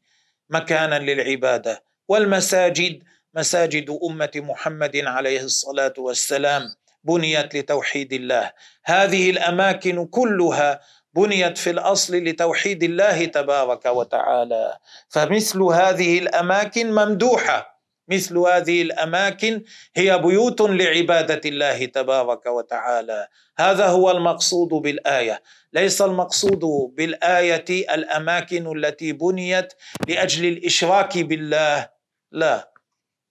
[0.49, 1.83] مكانا للعبادة.
[2.07, 6.73] والمساجد مساجد أمة محمد عليه الصلاة والسلام.
[7.03, 8.51] بنيت لتوحيد الله.
[8.85, 10.81] هذه الأماكن كلها
[11.13, 14.77] بنيت في الأصل لتوحيد الله تبارك وتعالى.
[15.09, 17.71] فمثل هذه الأماكن ممدوحة.
[18.07, 19.63] مثل هذه الأماكن
[19.95, 23.27] هي بيوت لعبادة الله تبارك وتعالى.
[23.57, 25.41] هذا هو المقصود بالآية.
[25.73, 26.59] ليس المقصود
[26.95, 29.73] بالآية الأماكن التي بنيت
[30.07, 31.89] لأجل الإشراك بالله.
[32.31, 32.71] لا.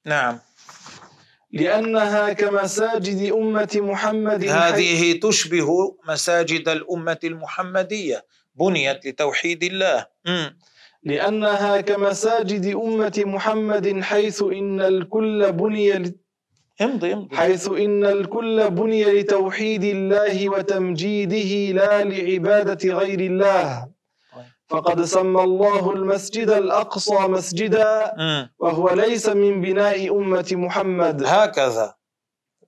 [0.06, 0.38] نعم.
[1.53, 8.24] لأنها كمساجد أمة محمد هذه تشبه مساجد الأمة المحمدية
[8.55, 10.07] بنيت لتوحيد الله.
[10.26, 10.46] م.
[11.05, 17.36] لأنها كمساجد أمة محمد حيث إن الكل بني امضي امضي.
[17.36, 23.89] حيث إن الكل بني لتوحيد الله وتمجيده لا لعبادة غير الله.
[24.70, 28.12] فقد سمى الله المسجد الأقصى مسجدا
[28.58, 31.22] وهو ليس من بناء أمة محمد.
[31.26, 31.94] هكذا.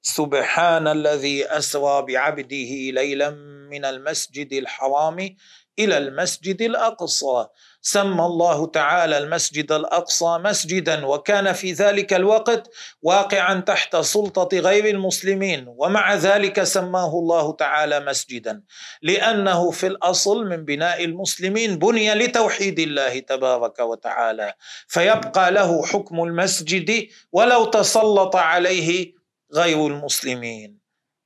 [0.02, 3.30] سبحان الذي أسرى بعبده ليلا
[3.70, 5.36] من المسجد الحرام
[5.78, 7.46] إلى المسجد الأقصى.
[7.84, 12.70] سمى الله تعالى المسجد الأقصى مسجدا وكان في ذلك الوقت
[13.02, 18.62] واقعا تحت سلطة غير المسلمين ومع ذلك سماه الله تعالى مسجدا.
[19.02, 24.54] لأنه في الأصل من بناء المسلمين بني لتوحيد الله تبارك وتعالى.
[24.86, 29.12] فيبقى له حكم المسجد ولو تسلط عليه
[29.54, 30.78] غير المسلمين.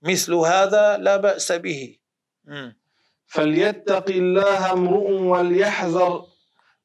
[0.03, 1.97] مثل هذا لا بأس به.
[3.27, 6.36] فليتق الله امرؤ وليحذر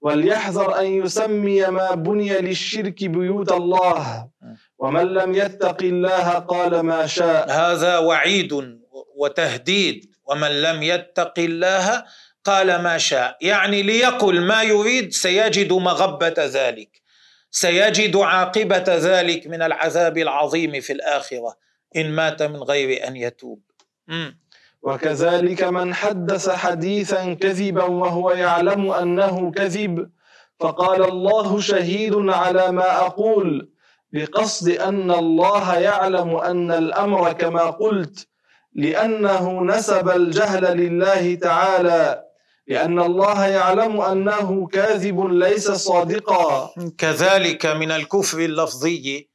[0.02, 4.30] وليحذر أن يسمي ما بني للشرك بيوت الله.
[4.80, 7.52] ومن لم يتق الله قال ما شاء.
[7.52, 8.80] هذا وعيد
[9.16, 10.12] وتهديد.
[10.26, 12.04] ومن لم يتق الله
[12.46, 13.38] قال ما شاء.
[13.42, 17.02] يعني ليقل ما يريد سيجد مغبة ذلك.
[17.52, 21.58] سيجد عاقبة ذلك من العذاب العظيم في الآخرة.
[21.96, 23.62] إن مات من غير أن يتوب.
[24.08, 24.41] م.
[24.84, 30.10] وكذلك من حدث حديثا كذبا وهو يعلم أنه كذب
[30.60, 33.70] فقال الله شهيد على ما أقول
[34.14, 38.28] بقصد أن الله يعلم أن الأمر كما قلت
[38.74, 42.24] لأنه نسب الجهل لله تعالى
[42.68, 46.70] لأن الله يعلم أنه كاذب ليس صادقا.
[46.98, 49.30] كذلك من الكفر اللفظي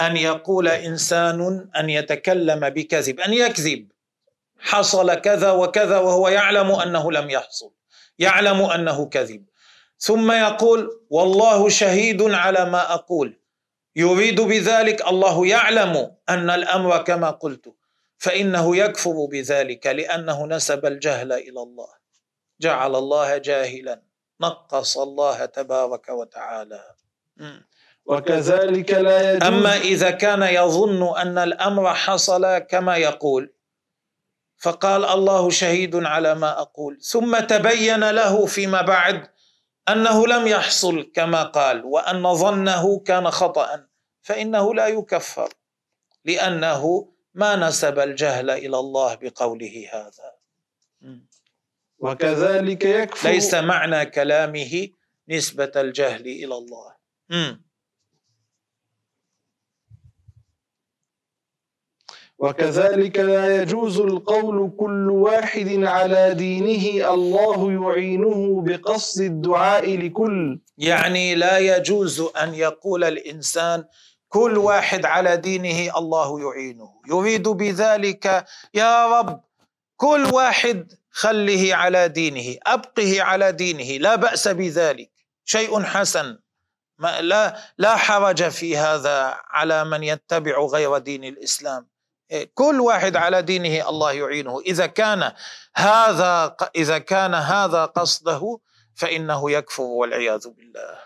[0.00, 3.88] أن يقول إنسان أن يتكلم بكذب أن يكذب.
[4.60, 7.72] حصل كذا وكذا وهو يعلم أنه لم يحصل
[8.18, 9.44] يعلم أنه كذب.
[9.98, 13.40] ثم يقول والله شهيد على ما أقول.
[13.96, 17.74] يريد بذلك الله يعلم أن الأمر كما قلت
[18.18, 21.88] فإنه يكفر بذلك لأنه نسب الجهل إلى الله.
[22.60, 24.02] جعل الله جاهلا
[24.40, 26.84] نقص الله تبارك وتعالى.
[28.06, 33.54] وكذلك لا يجوز أما إذا كان يظن أن الأمر حصل كما يقول
[34.60, 36.98] فقال الله شهيد على ما أقول.
[37.02, 39.28] ثم تبين له فيما بعد
[39.88, 43.86] أنه لم يحصل كما قال وأن ظنه كان خطأ
[44.22, 45.48] فإنه لا يكفر
[46.24, 50.32] لأنه ما نسب الجهل إلى الله بقوله هذا.
[51.98, 54.88] وكذلك يكفر ليس معنى كلامه
[55.28, 56.94] نسبة الجهل إلى الله.
[62.40, 70.60] وكذلك لا يجوز القول كل واحد على دينه الله يعينه بقصد الدعاء لكل.
[70.78, 73.84] يعني لا يجوز أن يقول الإنسان
[74.28, 76.90] كل واحد على دينه الله يعينه.
[77.08, 79.40] يريد بذلك يا رب
[79.96, 85.10] كل واحد خله على دينه أبقه على دينه لا بأس بذلك.
[85.44, 86.38] شيء حسن.
[86.98, 91.86] ما لا لا حرج في هذا على من يتبع غير دين الإسلام.
[92.54, 94.60] كل واحد على دينه الله يعينه.
[94.60, 95.32] إذا كان
[95.76, 98.58] هذا إذا كان هذا قصده
[98.94, 100.98] فإنه يكفر والعياذ بالله.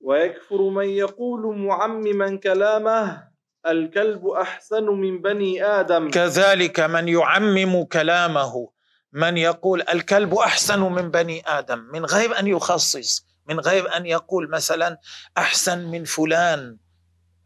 [0.00, 3.30] ويكفر من يقول معمما كلامه
[3.66, 6.10] الكلب أحسن من بني آدم.
[6.10, 8.70] كذلك من يعمم كلامه
[9.12, 14.50] من يقول الكلب أحسن من بني آدم من غير أن يخصص من غير أن يقول
[14.50, 14.98] مثلا
[15.38, 16.78] أحسن من فلان.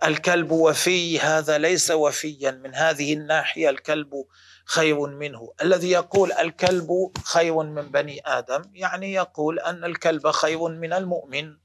[0.04, 4.24] الكلب وفي هذا ليس وفيا من هذه الناحية الكلب
[4.64, 5.52] خير منه.
[5.62, 11.56] الذي يقول الكلب خير من بني آدم يعني يقول أن الكلب خير من المؤمن.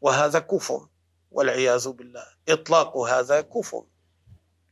[0.00, 0.86] وهذا كفر
[1.30, 2.24] والعياذ بالله.
[2.48, 3.84] إطلاق هذا كفر.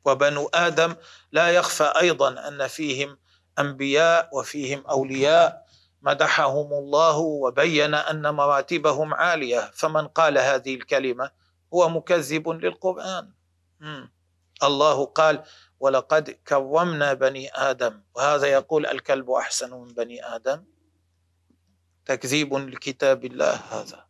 [0.04, 0.94] وبنو آدم
[1.32, 3.18] لا يخفى أيضا أن فيهم
[3.58, 5.66] أنبياء وفيهم أولياء.
[6.02, 9.70] مدحهم الله وبين أن مراتبهم عالية.
[9.74, 11.30] فمن قال هذه الكلمة؟
[11.74, 13.32] هو مكذب للقرآن.
[14.62, 15.42] الله قال
[15.80, 18.02] ولقد كرمنا بني آدم.
[18.14, 20.64] وهذا يقول الكلب أحسن من بني آدم.
[22.06, 24.06] تكذيب لكتاب الله هذا.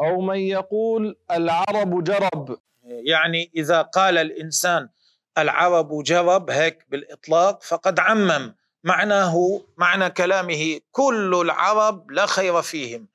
[0.00, 2.58] أو من يقول العرب جرب.
[2.82, 4.88] يعني إذا قال الإنسان
[5.38, 13.08] العرب جرب هيك بالإطلاق فقد عمم معناه معنى كلامه كل العرب لا خير فيهم.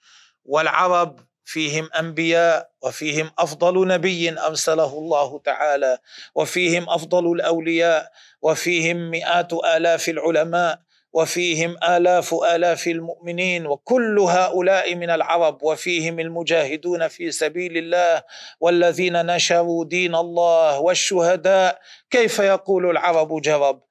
[0.45, 1.19] والعرب
[1.49, 5.97] فيهم أنبياء وفيهم أفضل نبي أرسله الله تعالى
[6.35, 10.79] وفيهم أفضل الأولياء وفيهم مئات آلاف العلماء
[11.13, 18.23] وفيهم آلاف آلاف المؤمنين وكل هؤلاء من العرب وفيهم المجاهدون في سبيل الله
[18.59, 21.79] والذين نشروا دين الله والشهداء.
[22.09, 23.81] كيف يقول العرب جرب؟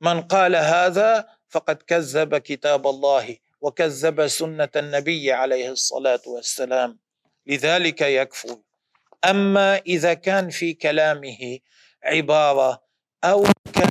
[0.00, 7.03] من قال هذا فقد كذب كتاب الله وكذب سنة النبي عليه الصلاة والسلام.
[7.46, 8.56] لذلك يكفر
[9.24, 11.58] أما إذا كان في كلامه
[12.04, 12.82] عبارة
[13.24, 13.88] أو كان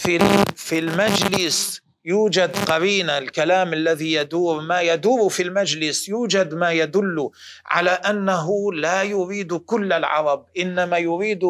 [0.00, 0.18] في
[0.56, 7.30] في المجلس يوجد قرينة الكلام الذي يدور ما يدور في المجلس يوجد ما يدل
[7.66, 11.42] على أنه لا يريد كل العرب إنما يريد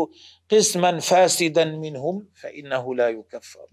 [0.50, 3.66] قسما فاسدا منهم فإنه لا يكفر.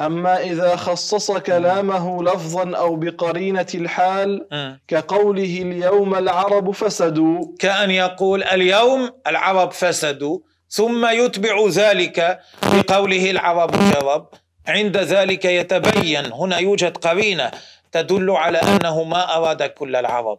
[0.00, 4.46] أما إذا خصص كلامه لفظا أو بقرينة الحال
[4.88, 7.44] كقوله اليوم العرب فسدوا.
[7.58, 10.38] كأن يقول اليوم العرب فسدوا
[10.68, 14.26] ثم يتبع ذلك بقوله العرب جرب
[14.68, 17.50] عند ذلك يتبين هنا يوجد قرينة
[17.92, 20.38] تدل على أنه ما أراد كل العرب.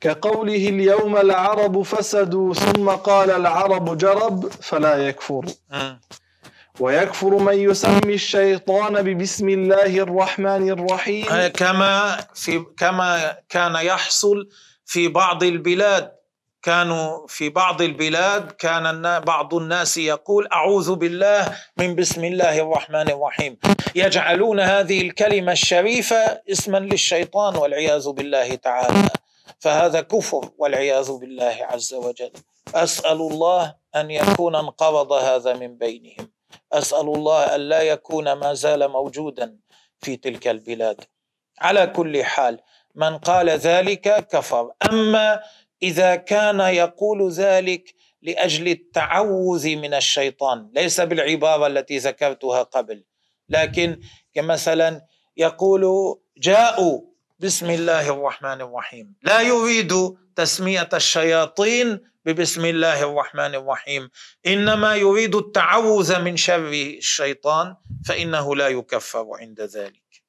[0.00, 5.44] كقوله اليوم العرب فسدوا ثم قال العرب جرب فلا يكفر.
[6.80, 11.46] ويكفر من يسمي الشيطان ببسم الله الرحمن الرحيم.
[11.46, 14.48] كما في كما كان يحصل
[14.84, 16.16] في بعض البلاد.
[16.62, 23.58] كانوا في بعض البلاد كان بعض الناس يقول أعوذ بالله من بسم الله الرحمن الرحيم.
[23.94, 29.08] يجعلون هذه الكلمة الشريفة اسما للشيطان والعياذ بالله تعالى.
[29.60, 32.32] فهذا كفر والعياذ بالله عز وجل.
[32.74, 36.35] أسأل الله أن يكون انقرض هذا من بينهم.
[36.78, 39.56] أسأل الله أن لا يكون ما زال موجودا
[40.00, 41.00] في تلك البلاد.
[41.58, 42.60] على كل حال
[42.94, 44.72] من قال ذلك كفر.
[44.90, 45.40] أما
[45.82, 53.04] إذا كان يقول ذلك لأجل التعوذ من الشيطان ليس بالعبارة التي ذكرتها قبل
[53.48, 54.00] لكن
[54.34, 55.06] كمثلا
[55.36, 55.82] يقول
[56.38, 57.00] جاءوا
[57.38, 59.92] بسم الله الرحمن الرحيم لا يريد
[60.36, 64.10] تسمية الشياطين ببسم الله الرحمن الرحيم
[64.46, 67.76] إنما يريد التعوذ من شر الشيطان
[68.06, 70.22] فإنه لا يكفر عند ذلك.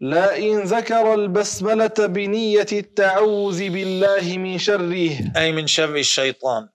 [0.00, 5.10] لا إن ذكر البسملة بنية التعوذ بالله من شره.
[5.36, 6.68] أي من شر الشيطان.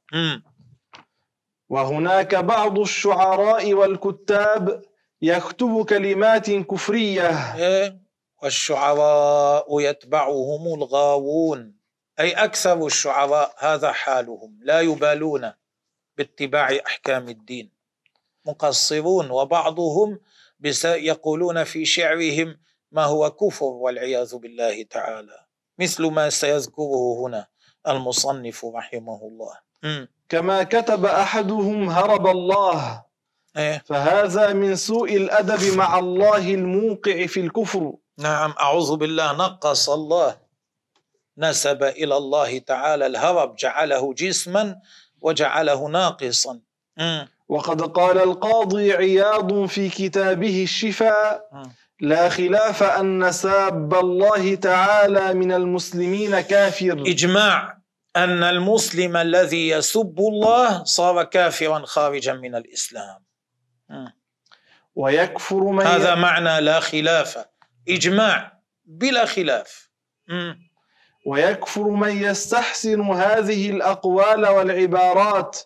[1.69, 4.82] وهناك بعض الشعراء والكتاب
[5.21, 7.30] يكتب كلمات كفرية.
[7.55, 8.03] إيه؟
[8.44, 11.76] والشعراء يتبعهم الغاوون.
[12.20, 14.60] أي أكثر الشعراء هذا حالهم.
[14.62, 15.52] لا يبالون
[16.18, 17.72] باتباع أحكام الدين.
[18.46, 20.20] مقصرون وبعضهم
[20.86, 22.60] يقولون في شعرهم
[22.91, 25.46] ما هو كفر والعياذ بالله تعالى.
[25.80, 27.48] مثل ما سيذكره هنا
[27.88, 29.58] المصنف رحمه الله.
[30.30, 33.04] كما كتب أحدهم هرب الله.
[33.58, 37.94] إيه؟ فهذا من سوء الأدب مع الله الموقع في الكفر.
[38.18, 40.38] نعم أعوذ بالله نقص الله
[41.38, 44.80] نسب إلى الله تعالى الهرب جعله جسما
[45.22, 46.59] وجعله ناقصا.
[47.49, 51.49] وقد قال القاضي عياض في كتابه الشفاء
[51.99, 57.03] لا خلاف أن ساب الله تعالى من المسلمين كافر.
[57.07, 57.78] إجماع
[58.16, 63.24] أن المسلم الذي يسب الله صار كافرا خارجا من الإسلام.
[64.95, 67.45] ويكفر من هذا معنى لا خلاف.
[67.90, 68.54] إجماع
[68.86, 69.90] بلا خلاف.
[71.26, 75.60] ويكفر من يستحسن هذه الأقوال والعبارات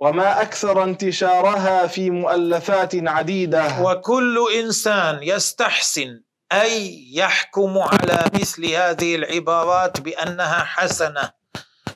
[0.00, 3.80] وما أكثر انتشارها في مؤلفات عديدة.
[3.82, 6.20] وكل إنسان يستحسن
[6.52, 11.30] اي يحكم على مثل هذه العبارات بأنها حسنة.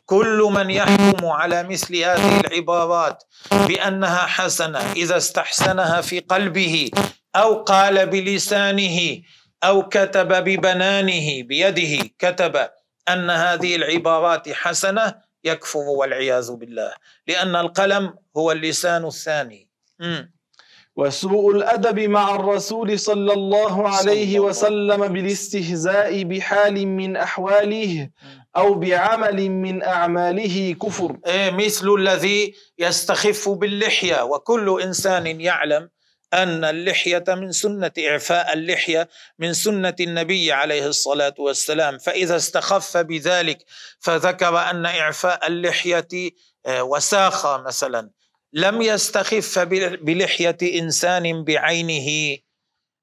[0.06, 3.22] كل من يحكم على مثل هذه العبارات
[3.52, 6.90] بأنها حسنة إذا استحسنها في قلبه
[7.36, 9.22] أو قال بلسانه
[9.64, 12.56] أو كتب ببنانه بيده كتب
[13.08, 16.92] أن هذه العبارات حسنة يكفر والعياذ بالله.
[17.26, 19.68] لأن القلم هو اللسان الثاني.
[20.96, 28.10] وسوء الأدب مع الرسول صلى الله عليه وسلم بالاستهزاء بحال من أحواله
[28.56, 31.16] أو بعمل من أعماله كفر.
[31.26, 35.88] إيه مثل الذي يستخف باللحية وكل إنسان يعلم
[36.34, 39.08] أن اللحية من سنة إعفاء اللحية
[39.38, 41.98] من سنة النبي عليه الصلاة والسلام.
[41.98, 43.58] فإذا استخف بذلك
[44.00, 46.08] فذكر أن إعفاء اللحية
[46.66, 48.10] آه، وساخه مثلا.
[48.52, 52.38] لم يستخف بلحية إنسان بعينه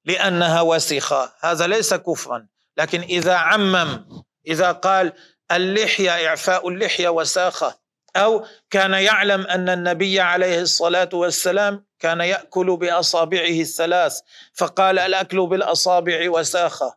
[0.04, 1.32] لأنها وسخة.
[1.40, 2.46] هذا ليس كفرا.
[2.76, 4.06] لكن إذا عمم
[4.46, 5.12] إذا قال
[5.52, 7.83] اللحية إعفاء اللحية وساخة
[8.16, 14.18] أو كان يعلم أن النبي عليه الصلاة والسلام كان يأكل بأصابعه الثلاث
[14.54, 16.96] فقال الأكل بالأصابع وساخة.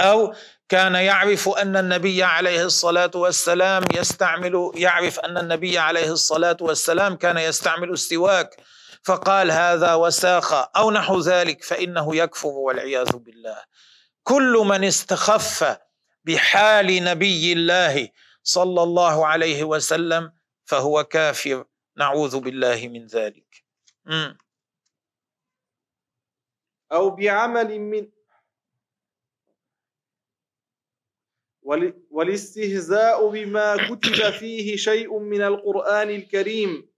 [0.00, 0.34] أو
[0.68, 7.38] كان يعرف أن النبي عليه الصلاة والسلام يستعمل يعرف أن النبي عليه الصلاة والسلام كان
[7.38, 8.56] يستعمل السواك
[9.02, 13.56] فقال هذا وساخة أو نحو ذلك فإنه يكفر والعياذ بالله.
[14.22, 15.76] كل من استخف
[16.24, 18.08] بحال نبي الله
[18.42, 20.32] صلى الله عليه وسلم
[20.66, 21.64] فهو كافر.
[21.96, 23.64] نعوذ بالله من ذلك.
[24.04, 24.32] م.
[26.92, 28.08] أو بعمل من
[32.10, 36.90] والاستهزاء بما كتب فيه شيء من القرآن الكريم.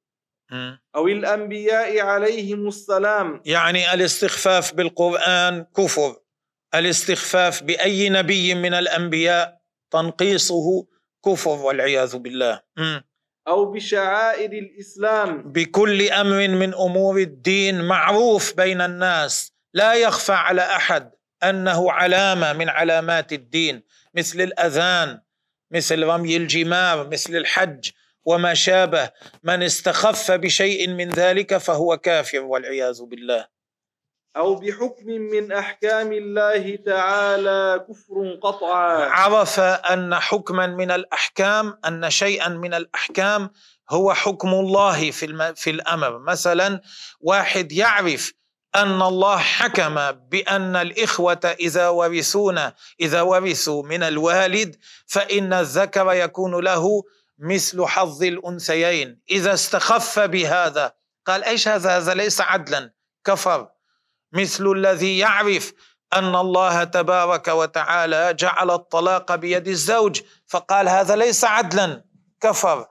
[0.95, 3.43] أو الأنبياء عليهم السلام.
[3.45, 6.21] يعني الاستخفاف بالقرآن كفر.
[6.75, 9.61] الاستخفاف بأي نبي من الأنبياء
[9.91, 10.87] تنقيصه
[11.25, 12.63] كفر والعياذ بالله.
[13.49, 15.53] أو بشعائر الإسلام.
[15.53, 19.53] بكل أمر من أمور الدين معروف بين الناس.
[19.75, 21.11] لا يخفى على أحد
[21.43, 23.83] أنه علامة من علامات الدين
[24.15, 25.21] مثل الأذان
[25.71, 27.91] مثل رمي الجمار مثل الحج
[28.25, 29.11] وما شابه.
[29.43, 33.58] من استخف بشيء من ذلك فهو كافر والعياذ بالله.
[34.37, 39.05] أو بحكم من أحكام الله تعالى كفر قطعا.
[39.09, 43.51] عرف أن حكما من الأحكام أن شيئا من الأحكام
[43.91, 46.19] هو حكم الله في في الأمر.
[46.19, 46.81] مثلا
[47.21, 48.33] واحد يعرف
[48.77, 52.61] أن الله حكم بأن الإخوة إذا ورثون
[53.01, 54.77] إذا ورثوا من الوالد
[55.07, 57.03] فإن الذكر يكون له
[57.39, 59.21] مثل حظ الأنثيين.
[59.31, 60.93] إذا استخف بهذا
[61.27, 62.93] قال إيش هذا؟ هذا ليس عدلا
[63.25, 63.69] كفر.
[64.33, 65.73] مثل الذي يعرف
[66.13, 72.05] أن الله تبارك وتعالى جعل الطلاق بيد الزوج فقال هذا ليس عدلا
[72.41, 72.87] كفر.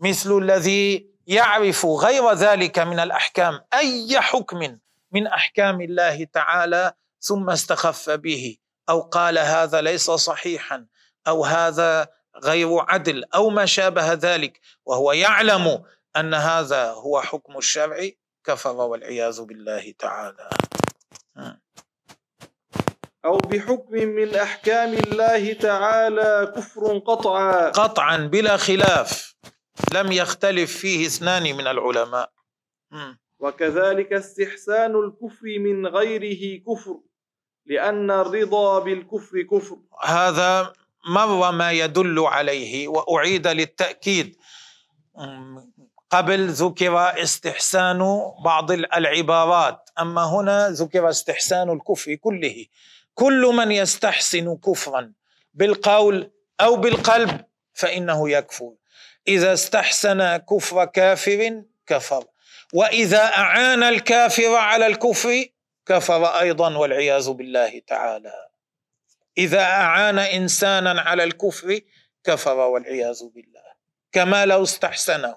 [0.00, 4.78] مثل الذي يعرف غير ذلك من الأحكام أي حكم
[5.12, 8.56] من أحكام الله تعالى ثم استخف به
[8.88, 10.86] أو قال هذا ليس صحيحا
[11.28, 12.08] أو هذا
[12.44, 14.60] غير عدل أو ما شابه ذلك.
[14.86, 15.84] وهو يعلم
[16.16, 18.08] أن هذا هو حكم الشرع
[18.44, 20.48] كفر والعياذ بالله تعالى.
[23.24, 27.70] أو بحكم من أحكام الله تعالى كفر قطعا.
[27.70, 29.34] قطعا بلا خلاف.
[29.94, 32.30] لم يختلف فيه اثنان من العلماء.
[33.38, 36.96] وكذلك استحسان الكفر من غيره كفر
[37.66, 39.76] لأن الرضا بالكفر كفر.
[40.02, 40.72] هذا
[41.08, 44.36] مر ما يدل عليه وأعيد للتأكيد.
[46.10, 49.81] قبل ذكر استحسان بعض العبارات.
[49.98, 52.66] أما هنا ذكر استحسان الكفر كله.
[53.14, 55.12] كل من يستحسن كفرا
[55.54, 56.30] بالقول
[56.60, 58.72] أو بالقلب فإنه يكفر.
[59.28, 62.24] إذا استحسن كفر كافر كفر.
[62.74, 65.46] وإذا أعان الكافر على الكفر
[65.86, 68.48] كفر أيضا والعياذ بالله تعالى.
[69.38, 71.80] إذا أعان انسانا على الكفر
[72.24, 73.62] كفر والعياذ بالله.
[74.12, 75.36] كما لو استحسنه.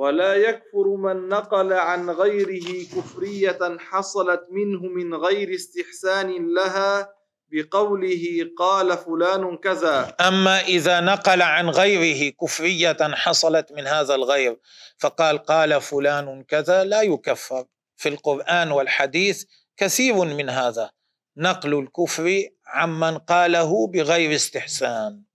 [0.00, 7.08] ولا يكفر من نقل عن غيره كفرية حصلت منه من غير استحسان لها
[7.52, 8.24] بقوله
[8.58, 10.16] قال فلان كذا.
[10.20, 14.56] أما إذا نقل عن غيره كفرية حصلت من هذا الغير
[14.98, 17.64] فقال قال فلان كذا لا يكفر.
[17.96, 19.44] في القرآن والحديث
[19.76, 20.90] كثير من هذا.
[21.36, 25.29] نقل الكفر عمن قاله بغير استحسان.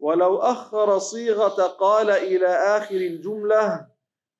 [0.00, 3.86] ولو أخر صيغة قال إلى آخر الجملة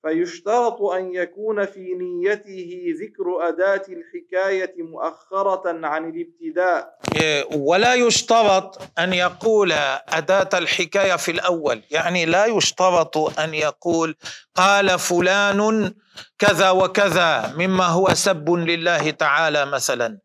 [0.03, 6.99] فيشترط أن يكون في نيته ذكر أداة الحكاية مؤخرة عن الابتداء.
[7.21, 9.73] إيه، ولا يشترط أن يقول
[10.09, 11.83] أداة الحكاية في الأول.
[11.91, 14.17] يعني لا يشترط أن يقول
[14.55, 15.95] قال فلان
[16.39, 20.19] كذا وكذا مما هو سب لله تعالى مثلا.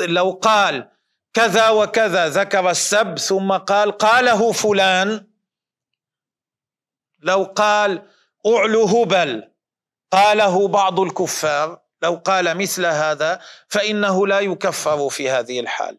[0.00, 0.88] لو قال
[1.34, 5.26] كذا وكذا ذكر السب ثم قال قاله فلان.
[7.22, 8.02] لو قال
[8.46, 9.50] أعلو هبل
[10.12, 11.80] قاله بعض الكفار.
[12.02, 15.98] لو قال مثل هذا فإنه لا يكفر في هذه الحال.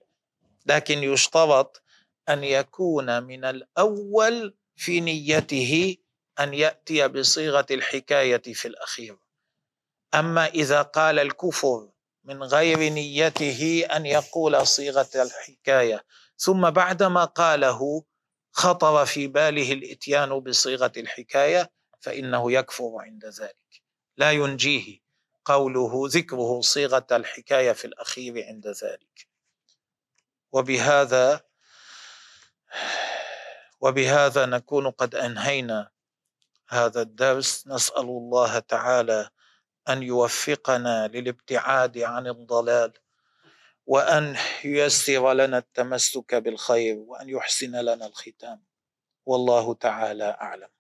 [0.66, 1.82] لكن يشترط
[2.30, 5.98] أن يكون من الأول في نيته
[6.40, 9.18] أن يأتي بصيغة الحكاية في الأخير.
[10.16, 11.88] أما إذا قال الكفر
[12.26, 16.06] من غير نيته أن يقول صيغة الحكاية.
[16.38, 18.04] ثم بعدما قاله
[18.52, 23.82] خطر في باله الإتيان بصيغة الحكاية فإنه يكفر عند ذلك.
[24.18, 25.00] لا ينجيه
[25.46, 29.28] قوله ذكره صيغة الحكاية في الأخير عند ذلك.
[30.52, 31.42] وبهذا
[33.82, 35.90] وبهذا نكون قد أنهينا
[36.70, 37.68] هذا الدرس.
[37.68, 39.30] نسأل الله تعالى
[39.90, 42.94] أن يوفقنا للابتعاد عن الضلال
[43.86, 48.64] وأن ييسر لنا التمسك بالخير وأن يحسن لنا الختام.
[49.26, 50.75] والله تعالى أعلم.